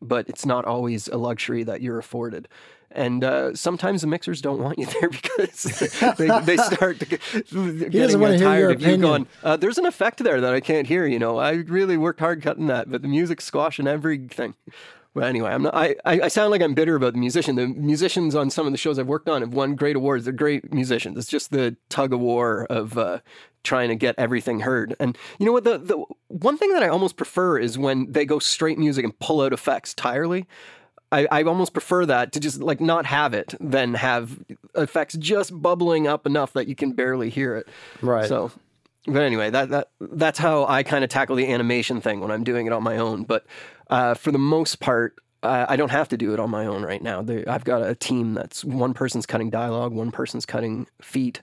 [0.00, 2.48] but it's not always a luxury that you're afforded.
[2.90, 5.62] And uh, sometimes the mixers don't want you there because
[6.16, 7.20] they, they start to get,
[7.90, 11.06] getting tired of you going, uh, there's an effect there that I can't hear.
[11.06, 14.54] You know, I really worked hard cutting that, but the music's squashing everything.
[15.18, 15.74] Well, anyway, I'm not.
[15.74, 17.56] I, I sound like I'm bitter about the musician.
[17.56, 20.24] The musicians on some of the shows I've worked on have won great awards.
[20.24, 21.18] They're great musicians.
[21.18, 23.18] It's just the tug of war of uh,
[23.64, 24.94] trying to get everything heard.
[25.00, 25.64] And you know what?
[25.64, 29.18] The the one thing that I almost prefer is when they go straight music and
[29.18, 30.46] pull out effects entirely.
[31.10, 34.38] I, I almost prefer that to just like not have it than have
[34.76, 37.66] effects just bubbling up enough that you can barely hear it.
[38.02, 38.28] Right.
[38.28, 38.52] So,
[39.06, 42.44] but anyway, that that that's how I kind of tackle the animation thing when I'm
[42.44, 43.24] doing it on my own.
[43.24, 43.46] But
[43.90, 46.82] uh, for the most part, uh, I don't have to do it on my own
[46.82, 47.22] right now.
[47.22, 51.40] They, I've got a team that's one person's cutting dialogue, one person's cutting feet,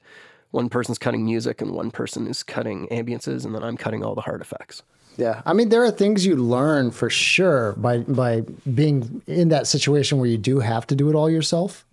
[0.52, 4.16] one person's cutting music, and one person is cutting ambiances, and then I'm cutting all
[4.16, 4.84] the hard effects.
[5.18, 8.42] Yeah, I mean, there are things you learn for sure by by
[8.74, 11.86] being in that situation where you do have to do it all yourself.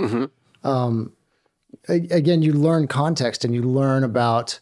[0.64, 1.12] Um,
[1.88, 4.58] a- again, you learn context and you learn about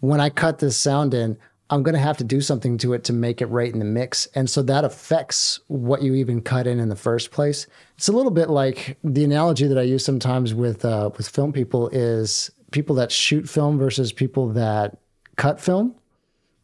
[0.00, 3.02] when I cut this sound in, I'm going to have to do something to it
[3.04, 6.66] to make it right in the mix, and so that affects what you even cut
[6.66, 7.66] in in the first place.
[7.96, 11.52] It's a little bit like the analogy that I use sometimes with uh, with film
[11.52, 14.98] people is people that shoot film versus people that
[15.36, 15.94] cut film.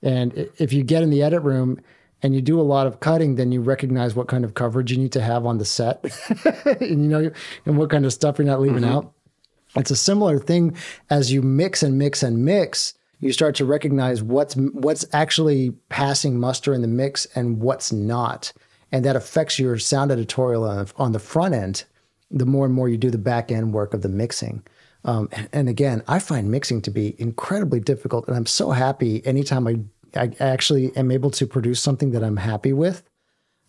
[0.03, 1.81] And if you get in the edit room
[2.23, 4.99] and you do a lot of cutting, then you recognize what kind of coverage you
[4.99, 6.05] need to have on the set,
[6.81, 7.31] and you know,
[7.67, 9.13] and what kind of stuff you're not leaving out.
[9.75, 10.77] It's a similar thing
[11.11, 12.95] as you mix and mix and mix.
[13.23, 18.53] You start to recognize what's what's actually passing muster in the mix and what's not,
[18.91, 21.85] and that affects your sound editorial on, on the front end.
[22.33, 24.65] The more and more you do the back end work of the mixing.
[25.05, 29.69] Um, and, again, I find mixing to be incredibly difficult, and I'm so happy anytime
[29.69, 29.77] I
[30.19, 33.05] I actually am able to produce something that I'm happy with.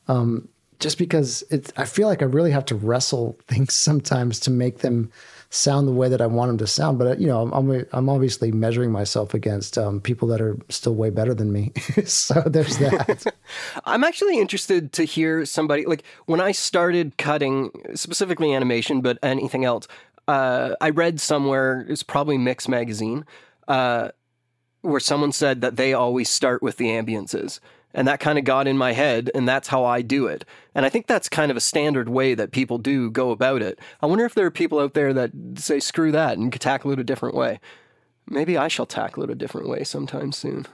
[0.08, 4.52] Um, just because it's, I feel like I really have to wrestle things sometimes to
[4.52, 5.12] make them
[5.54, 6.98] sound the way that I want them to sound.
[6.98, 10.96] But you know, I'm I'm, I'm obviously measuring myself against um, people that are still
[10.96, 11.72] way better than me.
[12.06, 13.34] so there's that.
[13.86, 19.66] I'm actually interested to hear somebody like when I started cutting specifically animation, but anything
[19.66, 19.88] else.
[20.26, 23.26] Uh, I read somewhere it's probably Mix magazine,
[23.68, 24.10] uh,
[24.82, 27.60] where someone said that they always start with the ambiances,
[27.94, 30.46] and that kind of got in my head, and that's how I do it.
[30.74, 33.80] And I think that's kind of a standard way that people do go about it.
[34.02, 37.00] I wonder if there are people out there that say screw that and tackle it
[37.00, 37.60] a different way.
[38.28, 40.66] Maybe I shall tackle it a different way sometime soon.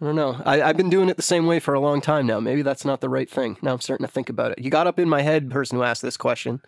[0.00, 0.40] I don't know.
[0.46, 2.40] I, I've been doing it the same way for a long time now.
[2.40, 3.58] Maybe that's not the right thing.
[3.60, 4.58] Now I'm starting to think about it.
[4.58, 6.62] You got up in my head, person who asked this question.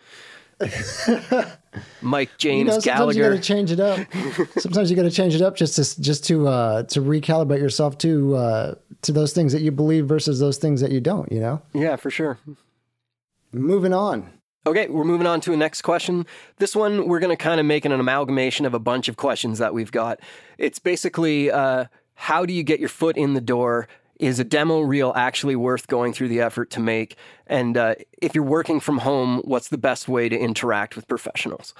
[2.01, 3.35] Mike James you know, sometimes you got Gallagher.
[3.35, 3.99] to change it up.
[4.57, 7.97] sometimes you got to change it up just to just to uh, to recalibrate yourself
[7.99, 11.31] to uh, to those things that you believe versus those things that you don't.
[11.31, 11.61] You know.
[11.73, 12.37] yeah, for sure.
[13.51, 14.29] Moving on.
[14.65, 16.25] Okay, we're moving on to a next question.
[16.57, 19.59] This one, we're going to kind of make an amalgamation of a bunch of questions
[19.59, 20.21] that we've got.
[20.57, 21.85] It's basically uh,
[22.15, 23.87] how do you get your foot in the door?
[24.19, 27.17] Is a demo reel actually worth going through the effort to make?
[27.45, 31.73] And uh, if you're working from home, what's the best way to interact with professionals?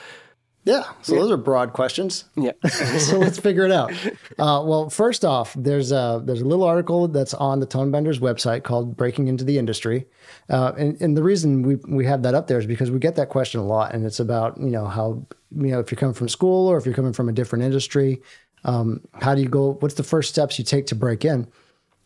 [0.65, 0.83] Yeah.
[1.01, 2.25] So those are broad questions.
[2.35, 2.53] Yeah.
[2.99, 3.91] so let's figure it out.
[4.39, 8.63] Uh, well, first off, there's a there's a little article that's on the Tonebenders website
[8.63, 10.05] called "Breaking into the Industry,"
[10.49, 13.15] uh, and and the reason we we have that up there is because we get
[13.15, 16.15] that question a lot, and it's about you know how you know if you're coming
[16.15, 18.21] from school or if you're coming from a different industry,
[18.63, 19.73] um, how do you go?
[19.73, 21.47] What's the first steps you take to break in?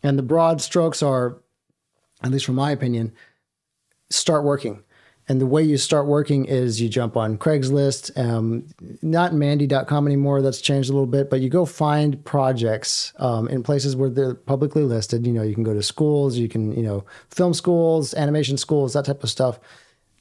[0.04, 1.38] And the broad strokes are,
[2.24, 3.14] at least from my opinion,
[4.10, 4.84] start working.
[5.30, 8.66] And the way you start working is you jump on Craigslist, um,
[9.02, 10.42] not Mandy.com anymore.
[10.42, 14.36] That's changed a little bit, but you go find projects um, in places where they're
[14.36, 15.28] publicly listed.
[15.28, 18.94] You know, you can go to schools, you can, you know, film schools, animation schools,
[18.94, 19.60] that type of stuff.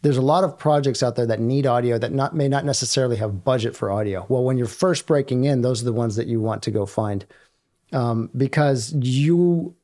[0.02, 3.16] There's a lot of projects out there that need audio that not may not necessarily
[3.16, 4.26] have budget for audio.
[4.28, 6.84] Well, when you're first breaking in, those are the ones that you want to go
[6.84, 7.24] find
[7.92, 9.74] um, because you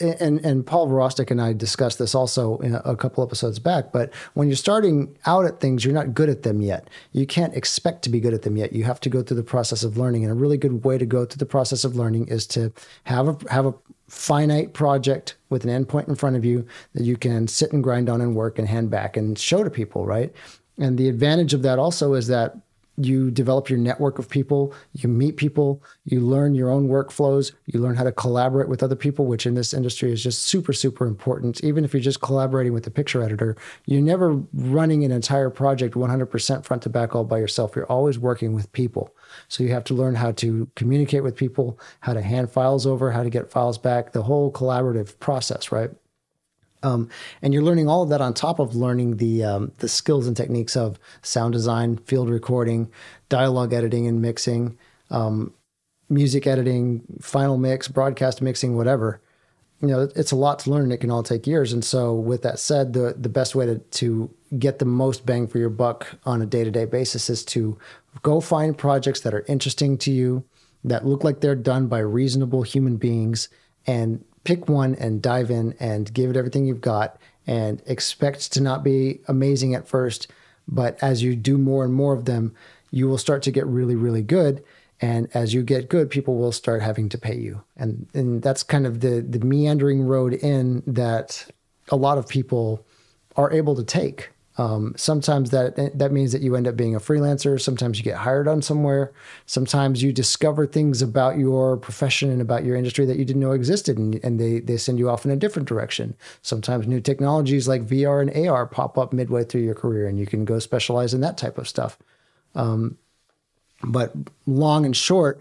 [0.00, 3.92] and and Paul Virostek and I discussed this also a couple episodes back.
[3.92, 6.88] But when you're starting out at things, you're not good at them yet.
[7.12, 8.72] You can't expect to be good at them yet.
[8.72, 10.24] You have to go through the process of learning.
[10.24, 12.72] And a really good way to go through the process of learning is to
[13.04, 13.74] have a have a
[14.08, 18.08] finite project with an endpoint in front of you that you can sit and grind
[18.08, 20.32] on and work and hand back and show to people, right?
[20.78, 22.56] And the advantage of that also is that
[23.06, 27.80] you develop your network of people, you meet people, you learn your own workflows, you
[27.80, 31.06] learn how to collaborate with other people, which in this industry is just super, super
[31.06, 31.62] important.
[31.62, 35.94] Even if you're just collaborating with the picture editor, you're never running an entire project
[35.94, 37.74] 100% front to back all by yourself.
[37.74, 39.14] You're always working with people.
[39.48, 43.10] So you have to learn how to communicate with people, how to hand files over,
[43.10, 45.90] how to get files back, the whole collaborative process, right?
[46.82, 47.08] Um,
[47.42, 50.36] and you're learning all of that on top of learning the um, the skills and
[50.36, 52.90] techniques of sound design, field recording,
[53.28, 54.78] dialogue editing and mixing,
[55.10, 55.52] um,
[56.08, 59.20] music editing, final mix, broadcast mixing, whatever.
[59.82, 60.92] You know, it's a lot to learn.
[60.92, 61.72] It can all take years.
[61.72, 65.46] And so, with that said, the the best way to to get the most bang
[65.46, 67.78] for your buck on a day to day basis is to
[68.22, 70.44] go find projects that are interesting to you,
[70.84, 73.48] that look like they're done by reasonable human beings,
[73.86, 78.60] and pick one and dive in and give it everything you've got and expect to
[78.60, 80.28] not be amazing at first.
[80.68, 82.54] But as you do more and more of them,
[82.90, 84.62] you will start to get really, really good.
[85.00, 87.62] And as you get good, people will start having to pay you.
[87.76, 91.50] And, and that's kind of the, the meandering road in that
[91.88, 92.84] a lot of people
[93.36, 94.30] are able to take.
[94.58, 97.60] Um, sometimes that that means that you end up being a freelancer.
[97.60, 99.12] Sometimes you get hired on somewhere.
[99.46, 103.52] Sometimes you discover things about your profession and about your industry that you didn't know
[103.52, 106.14] existed, and, and they they send you off in a different direction.
[106.42, 110.26] Sometimes new technologies like VR and AR pop up midway through your career, and you
[110.26, 111.96] can go specialize in that type of stuff.
[112.54, 112.98] Um,
[113.82, 114.12] but
[114.46, 115.40] long and short,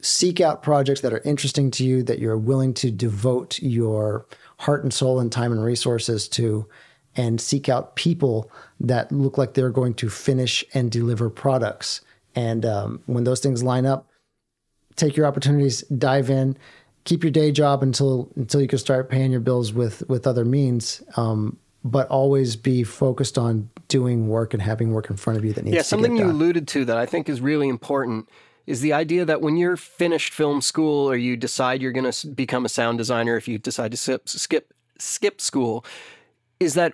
[0.00, 4.26] seek out projects that are interesting to you, that you're willing to devote your
[4.58, 6.66] heart and soul and time and resources to
[7.18, 8.50] and seek out people
[8.80, 12.00] that look like they're going to finish and deliver products.
[12.34, 14.08] And um, when those things line up,
[14.94, 16.56] take your opportunities, dive in,
[17.04, 20.44] keep your day job until until you can start paying your bills with with other
[20.44, 21.02] means.
[21.16, 25.52] Um, but always be focused on doing work and having work in front of you
[25.52, 25.70] that needs.
[25.70, 25.76] To be.
[25.76, 25.78] Done.
[25.78, 28.28] Yeah, something you alluded to that I think is really important
[28.66, 32.26] is the idea that when you're finished film school or you decide you're going to
[32.28, 35.84] become a sound designer, if you decide to skip skip skip school,
[36.60, 36.92] is that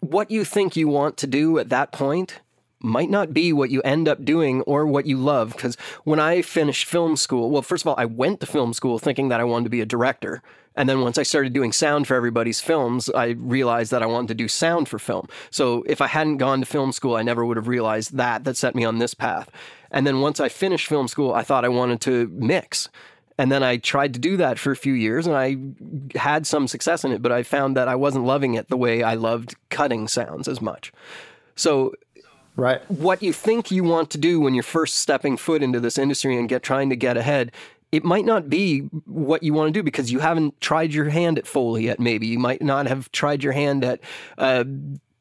[0.00, 2.40] what you think you want to do at that point
[2.80, 5.52] might not be what you end up doing or what you love.
[5.52, 8.98] Because when I finished film school, well, first of all, I went to film school
[8.98, 10.42] thinking that I wanted to be a director.
[10.76, 14.28] And then once I started doing sound for everybody's films, I realized that I wanted
[14.28, 15.28] to do sound for film.
[15.50, 18.44] So if I hadn't gone to film school, I never would have realized that.
[18.44, 19.50] That set me on this path.
[19.90, 22.90] And then once I finished film school, I thought I wanted to mix.
[23.36, 25.56] And then I tried to do that for a few years and I
[26.18, 29.02] had some success in it, but I found that I wasn't loving it the way
[29.02, 30.92] I loved cutting sounds as much.
[31.56, 31.94] So,
[32.54, 32.88] right.
[32.90, 36.36] What you think you want to do when you're first stepping foot into this industry
[36.36, 37.50] and get trying to get ahead,
[37.90, 41.38] it might not be what you want to do because you haven't tried your hand
[41.38, 42.26] at Foley yet, maybe.
[42.26, 44.00] You might not have tried your hand at
[44.38, 44.64] uh,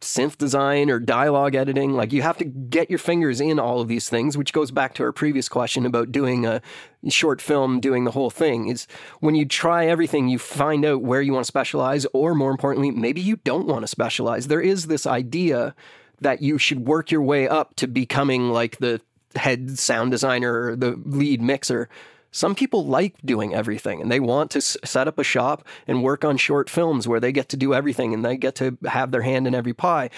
[0.04, 1.94] synth design or dialogue editing.
[1.94, 4.94] Like you have to get your fingers in all of these things, which goes back
[4.96, 6.62] to our previous question about doing a
[7.10, 8.68] short film, doing the whole thing.
[8.68, 8.88] Is
[9.20, 12.92] when you try everything, you find out where you want to specialize, or more importantly,
[12.92, 14.48] maybe you don't want to specialize.
[14.48, 15.76] There is this idea
[16.22, 19.02] that you should work your way up to becoming like the
[19.36, 21.90] head sound designer or the lead mixer.
[22.34, 26.04] Some people like doing everything and they want to s- set up a shop and
[26.04, 29.12] work on short films where they get to do everything and they get to have
[29.12, 30.10] their hand in every pie.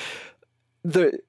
[0.84, 1.20] The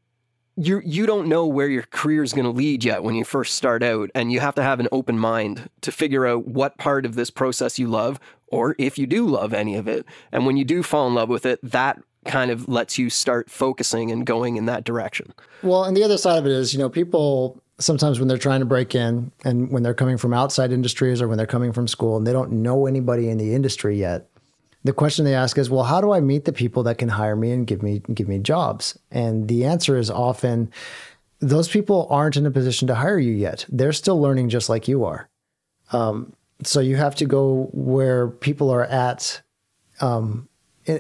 [0.56, 3.56] you you don't know where your career is going to lead yet when you first
[3.56, 7.04] start out and you have to have an open mind to figure out what part
[7.04, 10.06] of this process you love or if you do love any of it.
[10.30, 13.50] And when you do fall in love with it, that kind of lets you start
[13.50, 15.32] focusing and going in that direction.
[15.62, 18.60] Well, and the other side of it is, you know, people sometimes when they're trying
[18.60, 21.86] to break in and when they're coming from outside industries or when they're coming from
[21.86, 24.28] school and they don't know anybody in the industry yet,
[24.84, 27.36] the question they ask is, well, how do I meet the people that can hire
[27.36, 28.98] me and give me give me jobs?
[29.10, 30.70] And the answer is often
[31.40, 33.66] those people aren't in a position to hire you yet.
[33.68, 35.28] They're still learning just like you are.
[35.92, 39.42] Um, so you have to go where people are at
[40.00, 40.48] um,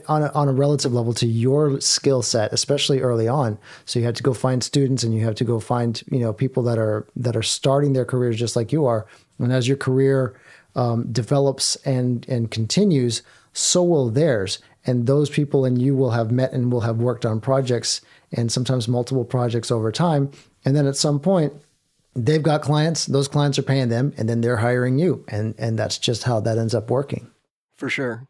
[0.08, 3.58] on a, on a relative level to your skill set, especially early on.
[3.84, 6.32] So you have to go find students, and you have to go find you know
[6.32, 9.06] people that are that are starting their careers just like you are.
[9.38, 10.38] And as your career
[10.74, 13.22] um, develops and and continues,
[13.52, 14.58] so will theirs.
[14.88, 18.00] And those people and you will have met and will have worked on projects
[18.32, 20.30] and sometimes multiple projects over time.
[20.64, 21.52] And then at some point,
[22.14, 23.06] they've got clients.
[23.06, 26.40] Those clients are paying them, and then they're hiring you, and and that's just how
[26.40, 27.30] that ends up working.
[27.76, 28.26] For sure.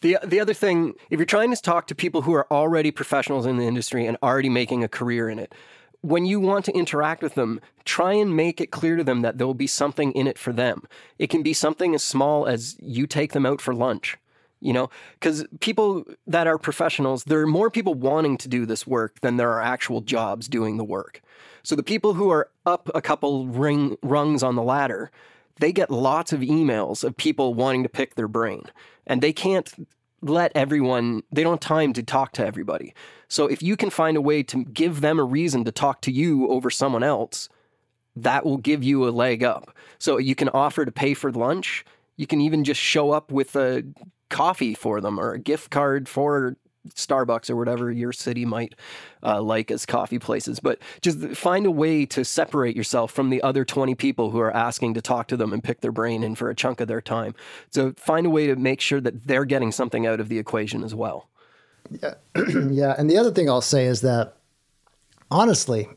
[0.00, 3.46] The, the other thing, if you're trying to talk to people who are already professionals
[3.46, 5.54] in the industry and already making a career in it,
[6.02, 9.38] when you want to interact with them, try and make it clear to them that
[9.38, 10.82] there will be something in it for them.
[11.18, 14.18] It can be something as small as you take them out for lunch,
[14.60, 18.86] you know, because people that are professionals, there are more people wanting to do this
[18.86, 21.22] work than there are actual jobs doing the work.
[21.62, 25.10] So the people who are up a couple ring rungs on the ladder,
[25.60, 28.64] they get lots of emails of people wanting to pick their brain,
[29.06, 29.72] and they can't
[30.22, 32.94] let everyone, they don't have time to talk to everybody.
[33.28, 36.12] So if you can find a way to give them a reason to talk to
[36.12, 37.48] you over someone else,
[38.16, 39.76] that will give you a leg up.
[39.98, 41.84] So you can offer to pay for lunch.
[42.16, 43.84] You can even just show up with a
[44.30, 46.56] coffee for them or a gift card for
[46.90, 48.74] Starbucks or whatever your city might
[49.22, 50.60] uh, like as coffee places.
[50.60, 54.54] But just find a way to separate yourself from the other 20 people who are
[54.54, 57.00] asking to talk to them and pick their brain in for a chunk of their
[57.00, 57.34] time.
[57.70, 60.84] So find a way to make sure that they're getting something out of the equation
[60.84, 61.28] as well.
[61.90, 62.14] Yeah.
[62.70, 62.94] yeah.
[62.98, 64.36] And the other thing I'll say is that
[65.30, 65.88] honestly,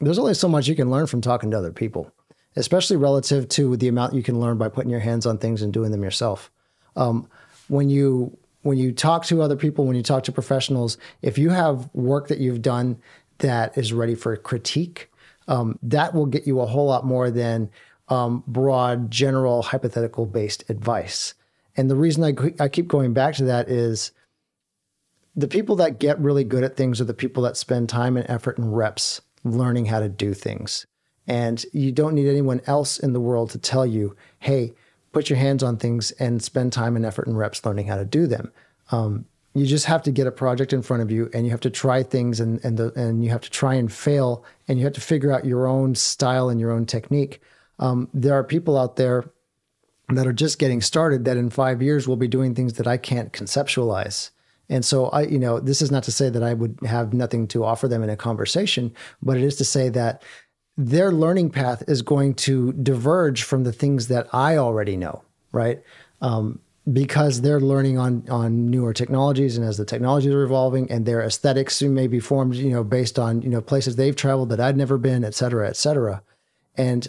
[0.00, 2.12] there's only so much you can learn from talking to other people,
[2.56, 5.72] especially relative to the amount you can learn by putting your hands on things and
[5.72, 6.50] doing them yourself.
[6.96, 7.28] Um,
[7.68, 8.36] when you
[8.68, 12.28] when you talk to other people, when you talk to professionals, if you have work
[12.28, 12.98] that you've done
[13.38, 15.10] that is ready for critique,
[15.48, 17.70] um, that will get you a whole lot more than
[18.08, 21.32] um, broad, general, hypothetical based advice.
[21.78, 24.12] And the reason I, I keep going back to that is
[25.34, 28.28] the people that get really good at things are the people that spend time and
[28.28, 30.86] effort and reps learning how to do things.
[31.26, 34.74] And you don't need anyone else in the world to tell you, hey,
[35.12, 38.04] put your hands on things and spend time and effort and reps learning how to
[38.04, 38.52] do them.
[38.90, 41.60] Um, you just have to get a project in front of you and you have
[41.60, 44.84] to try things and and the, and you have to try and fail and you
[44.84, 47.40] have to figure out your own style and your own technique.
[47.78, 49.30] Um, there are people out there
[50.10, 52.96] that are just getting started that in five years will be doing things that I
[52.96, 54.30] can't conceptualize.
[54.70, 57.46] And so I, you know, this is not to say that I would have nothing
[57.48, 58.92] to offer them in a conversation,
[59.22, 60.22] but it is to say that
[60.78, 65.82] their learning path is going to diverge from the things that I already know, right?
[66.20, 66.60] Um,
[66.90, 71.20] because they're learning on on newer technologies, and as the technologies are evolving, and their
[71.20, 74.76] aesthetics may be formed, you know, based on you know places they've traveled that I'd
[74.76, 76.22] never been, et cetera, et cetera.
[76.76, 77.08] And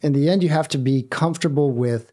[0.00, 2.12] in the end, you have to be comfortable with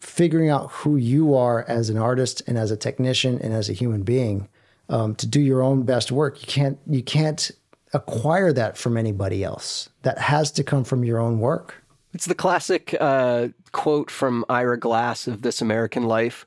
[0.00, 3.72] figuring out who you are as an artist and as a technician and as a
[3.72, 4.48] human being
[4.88, 6.40] um, to do your own best work.
[6.40, 7.50] You can't you can't
[7.92, 9.88] acquire that from anybody else.
[10.02, 11.82] That has to come from your own work.
[12.12, 16.46] It's the classic uh, quote from Ira Glass of This American Life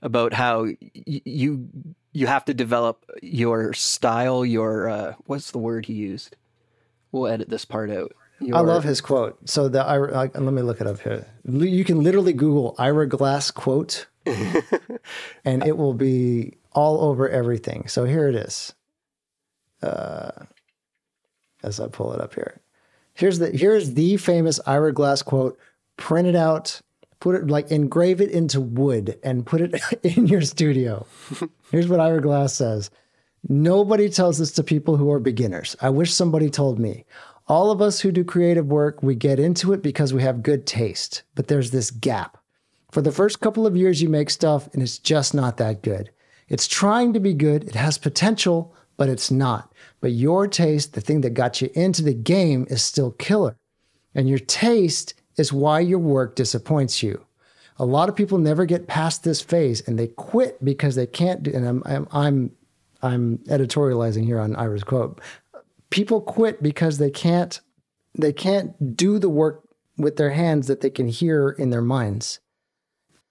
[0.00, 1.68] about how y- you
[2.12, 4.44] you have to develop your style.
[4.44, 6.36] Your uh, what's the word he used?
[7.10, 8.12] We'll edit this part out.
[8.40, 9.48] Your, I love his quote.
[9.48, 11.26] So the Ira, uh, let me look it up here.
[11.44, 14.06] You can literally Google Ira Glass quote,
[15.44, 17.86] and it will be all over everything.
[17.86, 18.74] So here it is.
[19.82, 20.30] Uh,
[21.62, 22.60] as I pull it up here.
[23.14, 25.58] Here's the here's the famous Ira Glass quote.
[25.96, 26.80] Print it out,
[27.20, 31.06] put it like engrave it into wood, and put it in your studio.
[31.70, 32.90] Here's what Ira Glass says.
[33.48, 35.74] Nobody tells this to people who are beginners.
[35.80, 37.04] I wish somebody told me.
[37.48, 40.64] All of us who do creative work, we get into it because we have good
[40.64, 42.38] taste, but there's this gap.
[42.92, 46.10] For the first couple of years, you make stuff and it's just not that good.
[46.48, 49.71] It's trying to be good, it has potential, but it's not.
[50.02, 53.56] But your taste, the thing that got you into the game, is still killer.
[54.14, 57.24] And your taste is why your work disappoints you.
[57.78, 61.42] A lot of people never get past this phase and they quit because they can't
[61.42, 62.50] do, and I'm, I'm, I'm,
[63.00, 65.18] I'm editorializing here on Ira's quote
[65.92, 67.60] people quit because they can't
[68.14, 69.62] they can't do the work
[69.96, 72.40] with their hands that they can hear in their minds.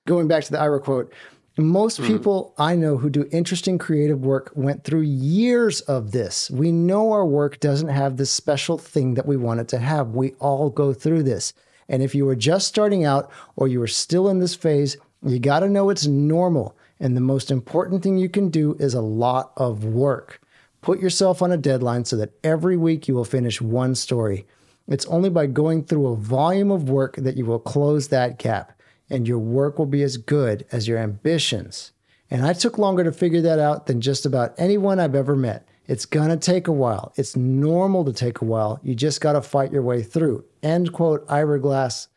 [0.07, 1.13] Going back to the Ira quote,
[1.57, 2.07] most mm.
[2.07, 6.49] people I know who do interesting creative work went through years of this.
[6.49, 10.09] We know our work doesn't have this special thing that we want it to have.
[10.09, 11.53] We all go through this.
[11.89, 15.39] And if you were just starting out or you are still in this phase, you
[15.39, 16.77] got to know it's normal.
[17.01, 20.39] And the most important thing you can do is a lot of work.
[20.81, 24.47] Put yourself on a deadline so that every week you will finish one story.
[24.87, 28.79] It's only by going through a volume of work that you will close that gap,
[29.11, 31.91] and your work will be as good as your ambitions.
[32.29, 35.67] And I took longer to figure that out than just about anyone I've ever met.
[35.87, 37.11] It's to take a while.
[37.17, 38.79] It's normal to take a while.
[38.81, 40.45] You just got to fight your way through.
[40.63, 42.07] End quote, Ira Glass.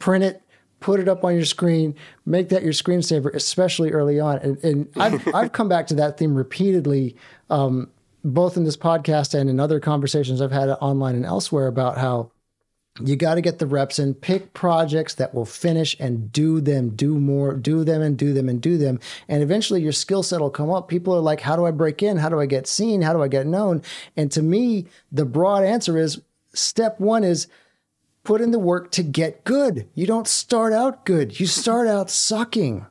[0.00, 0.42] Print it,
[0.80, 1.94] put it up on your screen,
[2.26, 4.38] make that your screensaver, especially early on.
[4.38, 7.14] And, and I've, I've come back to that theme repeatedly,
[7.48, 7.90] um,
[8.24, 12.32] both in this podcast and in other conversations I've had online and elsewhere about how
[12.98, 16.90] you got to get the reps in, pick projects that will finish and do them,
[16.90, 18.98] do more, do them and do them and do them.
[19.28, 20.88] And eventually your skill set will come up.
[20.88, 22.16] People are like, how do I break in?
[22.18, 23.02] How do I get seen?
[23.02, 23.82] How do I get known?
[24.16, 26.20] And to me, the broad answer is
[26.52, 27.46] step one is
[28.24, 29.88] put in the work to get good.
[29.94, 32.86] You don't start out good, you start out sucking.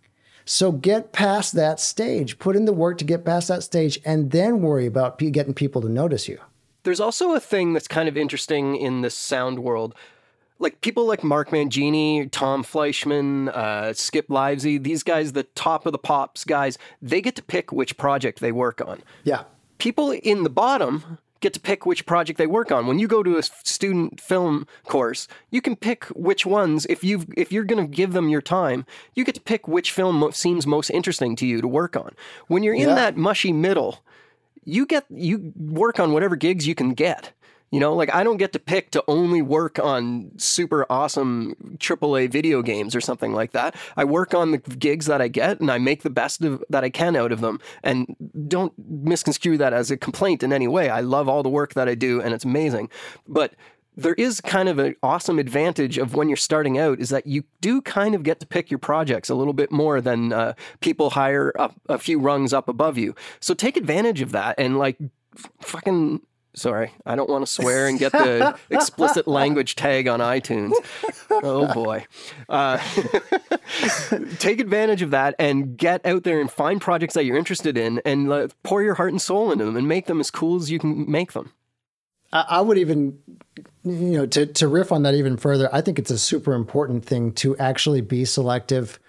[0.46, 4.32] So get past that stage, put in the work to get past that stage, and
[4.32, 6.40] then worry about getting people to notice you.
[6.84, 9.96] There's also a thing that's kind of interesting in the sound world.
[10.60, 15.94] Like people like Mark Mangini, Tom Fleischman, uh, Skip Lievsay, these guys, the top of
[15.94, 19.02] the pops guys, they get to pick which project they work on.
[19.24, 19.44] Yeah.
[19.78, 22.88] People in the bottom get to pick which project they work on.
[22.88, 27.26] When you go to a student film course, you can pick which ones if you
[27.38, 30.68] if you're going to give them your time, you get to pick which film seems
[30.68, 32.14] most interesting to you to work on.
[32.48, 32.96] When you're in yeah.
[32.96, 34.04] that mushy middle,
[34.70, 37.34] you get you work on whatever gigs you can get.
[37.72, 42.32] You know, like I don't get to pick to only work on super awesome AAA
[42.32, 43.76] video games or something like that.
[43.96, 46.84] I work on the gigs that I get and I make the best of, that
[46.84, 47.60] I can out of them.
[47.84, 48.16] And
[48.48, 50.90] don't misconstrue that as a complaint in any way.
[50.90, 52.90] I love all the work that I do and it's amazing.
[53.28, 53.54] But
[54.02, 57.44] there is kind of an awesome advantage of when you're starting out is that you
[57.62, 61.12] do kind of get to pick your projects a little bit more than uh, people
[61.12, 63.16] hire up a few rungs up above you.
[63.40, 64.98] So take advantage of that and like
[65.60, 66.22] fucking
[66.56, 70.74] sorry i don't want to swear and get the explicit language tag on itunes.
[71.32, 72.06] Oh boy.
[72.50, 72.80] Uh,
[74.40, 78.02] take advantage of that and get out there and find projects that you're interested in
[78.04, 80.72] and uh, pour your heart and soul into them and make them as cool as
[80.72, 81.54] you can make them.
[82.32, 83.20] I would even,
[83.84, 87.06] you know, to, to riff on that even further, I think it's a super important
[87.06, 89.00] thing to actually be selective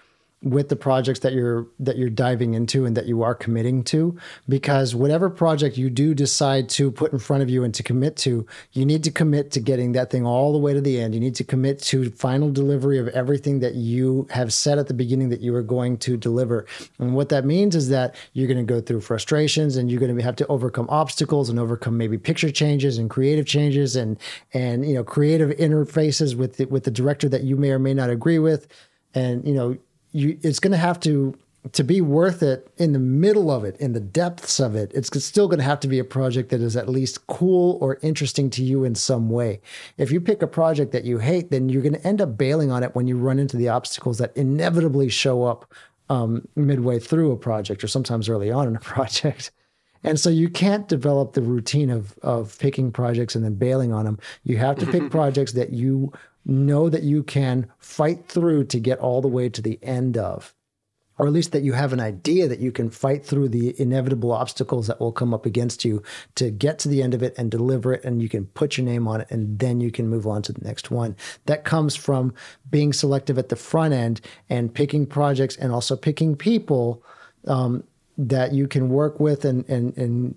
[0.43, 4.17] with the projects that you're that you're diving into and that you are committing to
[4.49, 8.15] because whatever project you do decide to put in front of you and to commit
[8.17, 11.13] to you need to commit to getting that thing all the way to the end.
[11.13, 14.95] You need to commit to final delivery of everything that you have said at the
[14.95, 16.65] beginning that you are going to deliver.
[16.97, 20.15] And what that means is that you're going to go through frustrations and you're going
[20.15, 24.17] to have to overcome obstacles and overcome maybe picture changes and creative changes and
[24.53, 27.93] and you know creative interfaces with the, with the director that you may or may
[27.93, 28.67] not agree with.
[29.13, 29.77] And you know
[30.11, 31.37] you it's going to have to
[31.73, 35.23] to be worth it in the middle of it, in the depths of it, it's
[35.23, 38.49] still going to have to be a project that is at least cool or interesting
[38.49, 39.61] to you in some way.
[39.97, 42.71] If you pick a project that you hate, then you're going to end up bailing
[42.71, 45.71] on it when you run into the obstacles that inevitably show up
[46.09, 49.51] um, midway through a project or sometimes early on in a project.
[50.03, 54.05] And so you can't develop the routine of of picking projects and then bailing on
[54.05, 54.17] them.
[54.43, 56.11] You have to pick projects that you
[56.45, 60.53] know that you can fight through to get all the way to the end of,
[61.17, 64.31] or at least that you have an idea that you can fight through the inevitable
[64.31, 66.01] obstacles that will come up against you
[66.35, 68.85] to get to the end of it and deliver it, and you can put your
[68.85, 71.15] name on it, and then you can move on to the next one.
[71.45, 72.33] That comes from
[72.69, 77.03] being selective at the front end and picking projects and also picking people.
[77.47, 77.83] Um,
[78.17, 80.35] that you can work with and and and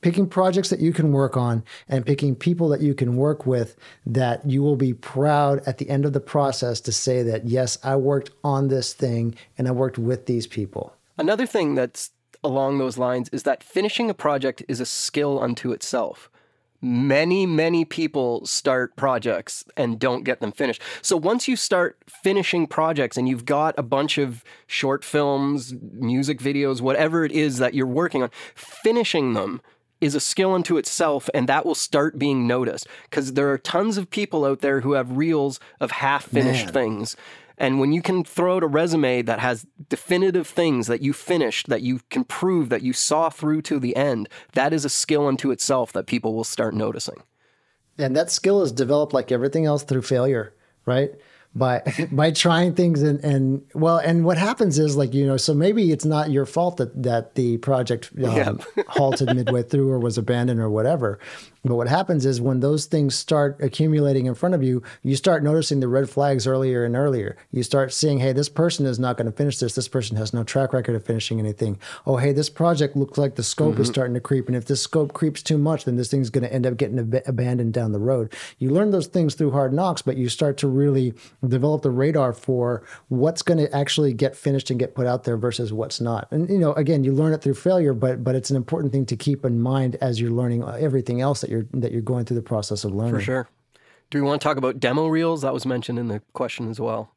[0.00, 3.76] picking projects that you can work on and picking people that you can work with
[4.06, 7.78] that you will be proud at the end of the process to say that yes
[7.82, 10.94] i worked on this thing and i worked with these people.
[11.16, 12.10] Another thing that's
[12.44, 16.30] along those lines is that finishing a project is a skill unto itself.
[16.80, 20.80] Many many people start projects and don't get them finished.
[21.02, 26.38] So once you start finishing projects and you've got a bunch of short films music
[26.38, 29.60] videos whatever it is that you're working on finishing them
[30.00, 33.96] is a skill unto itself, and that will start being noticed because there are tons
[33.96, 37.16] of people out there who have reels of half finished things.
[37.60, 41.68] And when you can throw out a resume that has definitive things that you finished,
[41.68, 45.26] that you can prove that you saw through to the end, that is a skill
[45.26, 47.22] unto itself that people will start noticing.
[47.98, 50.54] And that skill is developed like everything else through failure,
[50.86, 51.10] right?
[51.54, 51.82] By
[52.12, 55.90] by trying things and and well and what happens is like you know so maybe
[55.92, 58.52] it's not your fault that that the project um, yeah.
[58.88, 61.18] halted midway through or was abandoned or whatever
[61.64, 65.42] but what happens is when those things start accumulating in front of you, you start
[65.42, 67.36] noticing the red flags earlier and earlier.
[67.50, 69.74] You start seeing, hey, this person is not going to finish this.
[69.74, 71.78] This person has no track record of finishing anything.
[72.06, 73.82] Oh, hey, this project looks like the scope mm-hmm.
[73.82, 74.46] is starting to creep.
[74.46, 76.98] And if this scope creeps too much, then this thing's going to end up getting
[76.98, 78.32] ab- abandoned down the road.
[78.58, 81.14] You learn those things through hard knocks, but you start to really
[81.46, 85.36] develop the radar for what's going to actually get finished and get put out there
[85.36, 86.28] versus what's not.
[86.30, 89.06] And you know, again, you learn it through failure, but but it's an important thing
[89.06, 92.36] to keep in mind as you're learning everything else that you're that you're going through
[92.36, 93.14] the process of learning.
[93.14, 93.48] For sure.
[94.10, 95.42] Do we want to talk about demo reels?
[95.42, 97.12] That was mentioned in the question as well.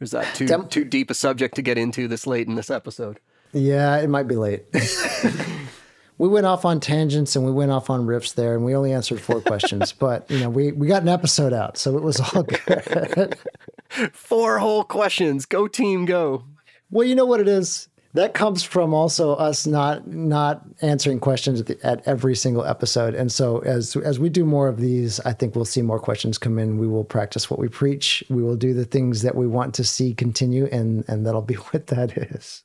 [0.00, 2.54] Or is that too Dem- too deep a subject to get into this late in
[2.54, 3.20] this episode?
[3.52, 4.64] Yeah, it might be late.
[6.18, 8.92] we went off on tangents and we went off on riffs there, and we only
[8.92, 9.92] answered four questions.
[9.98, 13.36] But you know, we we got an episode out, so it was all good.
[14.12, 15.46] Four whole questions.
[15.46, 16.44] Go team, go.
[16.92, 17.88] well, you know what it is.
[18.14, 23.14] That comes from also us not not answering questions at, the, at every single episode,
[23.14, 26.36] and so as as we do more of these, I think we'll see more questions
[26.36, 26.78] come in.
[26.78, 28.24] We will practice what we preach.
[28.28, 31.54] We will do the things that we want to see continue, and and that'll be
[31.70, 32.64] what that is.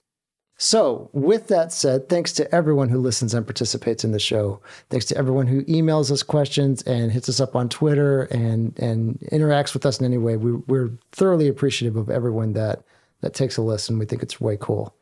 [0.58, 4.62] So, with that said, thanks to everyone who listens and participates in the show.
[4.90, 9.20] Thanks to everyone who emails us questions and hits us up on Twitter and and
[9.32, 10.38] interacts with us in any way.
[10.38, 12.84] We, we're thoroughly appreciative of everyone that
[13.22, 14.00] that takes a listen.
[14.00, 14.96] We think it's way cool.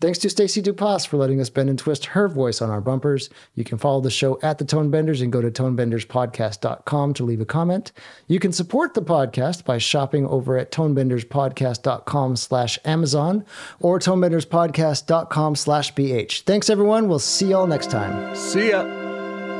[0.00, 3.30] Thanks to Stacy Dupas for letting us bend and twist her voice on our bumpers.
[3.56, 7.40] You can follow the show at the Tone Benders and go to tonebenderspodcast.com to leave
[7.40, 7.90] a comment.
[8.28, 13.44] You can support the podcast by shopping over at tonebenderspodcast.com slash Amazon
[13.80, 16.42] or tonebenderspodcast.com slash BH.
[16.42, 17.08] Thanks everyone.
[17.08, 18.36] We'll see y'all next time.
[18.36, 18.84] See ya.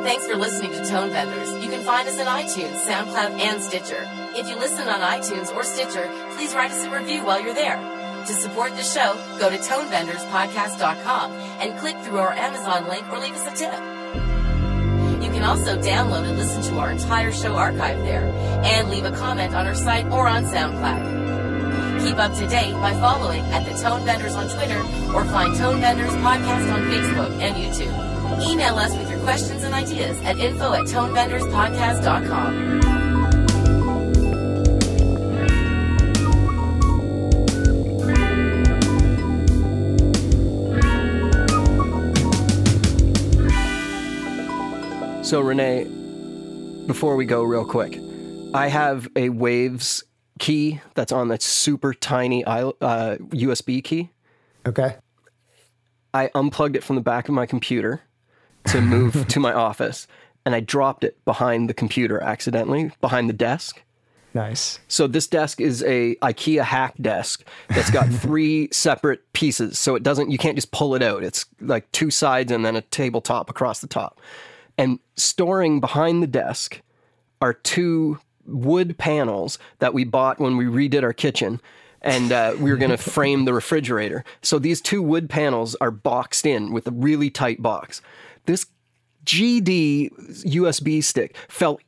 [0.05, 1.51] Thanks for listening to Tone Benders.
[1.65, 4.09] You can find us on iTunes, SoundCloud, and Stitcher.
[4.37, 7.98] If you listen on iTunes or Stitcher, please write us a review while you're there.
[8.29, 13.33] To support the show, go to tonebenderspodcast.com and click through our Amazon link or leave
[13.33, 13.73] us a tip.
[15.23, 18.31] You can also download and listen to our entire show archive there
[18.67, 22.05] and leave a comment on our site or on SoundCloud.
[22.07, 24.81] Keep up to date by following at the Tone Benders on Twitter
[25.15, 27.95] or find Tone Benders Podcast on Facebook and YouTube.
[28.47, 33.08] Email us with your questions and ideas at info at tonebenderspodcast.com.
[45.29, 45.85] So Renee,
[46.87, 48.01] before we go real quick,
[48.55, 50.03] I have a Waves
[50.39, 54.09] key that's on that super tiny uh, USB key.
[54.67, 54.97] Okay.
[56.15, 58.01] I unplugged it from the back of my computer
[58.69, 60.07] to move to my office,
[60.47, 63.83] and I dropped it behind the computer accidentally, behind the desk.
[64.33, 64.81] Nice.
[64.89, 69.79] So this desk is a IKEA hack desk that's got three separate pieces.
[69.79, 71.23] So it doesn't you can't just pull it out.
[71.23, 74.19] It's like two sides and then a tabletop across the top.
[74.79, 76.81] And storing behind the desk
[77.43, 81.61] are two wood panels that we bought when we redid our kitchen.
[82.01, 84.25] And uh, we were going to frame the refrigerator.
[84.41, 88.01] So these two wood panels are boxed in with a really tight box.
[88.47, 88.67] This
[89.27, 91.79] GD USB stick fell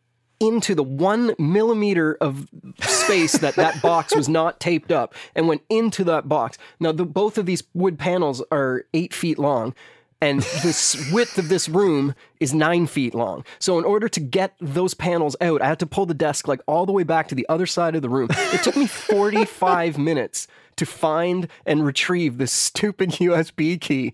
[0.40, 2.48] into the one millimeter of
[2.80, 6.58] space that that box was not taped up and went into that box.
[6.80, 9.74] Now, the, both of these wood panels are eight feet long.
[10.22, 13.44] And this width of this room is nine feet long.
[13.58, 16.60] So, in order to get those panels out, I had to pull the desk like
[16.66, 18.28] all the way back to the other side of the room.
[18.30, 20.46] It took me 45 minutes
[20.76, 24.12] to find and retrieve this stupid USB key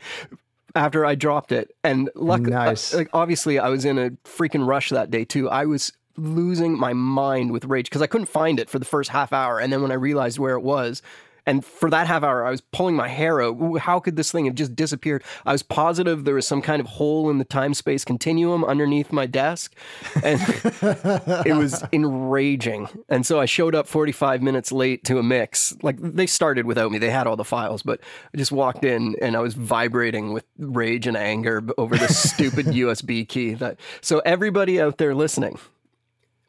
[0.74, 1.74] after I dropped it.
[1.82, 2.94] And luckily, uh, Nice.
[2.94, 5.48] like obviously, I was in a freaking rush that day too.
[5.48, 9.11] I was losing my mind with rage because I couldn't find it for the first
[9.11, 11.02] half hour, and then when I realized where it was.
[11.47, 13.78] And for that half hour, I was pulling my hair out.
[13.78, 15.22] How could this thing have just disappeared?
[15.44, 19.12] I was positive there was some kind of hole in the time space continuum underneath
[19.12, 19.74] my desk.
[20.22, 20.40] And
[21.47, 22.88] it was enraging.
[23.09, 25.76] And so I showed up 45 minutes late to a mix.
[25.82, 28.01] Like they started without me, they had all the files, but
[28.34, 32.66] I just walked in and I was vibrating with rage and anger over this stupid
[32.76, 33.55] USB key.
[33.55, 35.59] That So, everybody out there listening,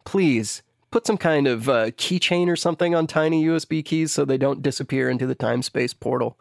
[0.05, 4.37] please put some kind of uh, keychain or something on tiny USB keys so they
[4.37, 6.39] don't disappear into the time space portal.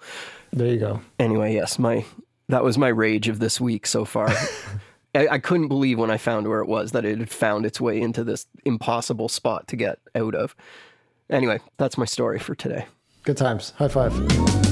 [0.53, 1.01] There you go.
[1.19, 2.05] Anyway, yes, my
[2.49, 4.31] that was my rage of this week so far.
[5.15, 7.81] I, I couldn't believe when I found where it was that it had found its
[7.81, 10.55] way into this impossible spot to get out of.
[11.29, 12.87] Anyway, that's my story for today.
[13.25, 13.71] Good times.
[13.79, 14.66] High five.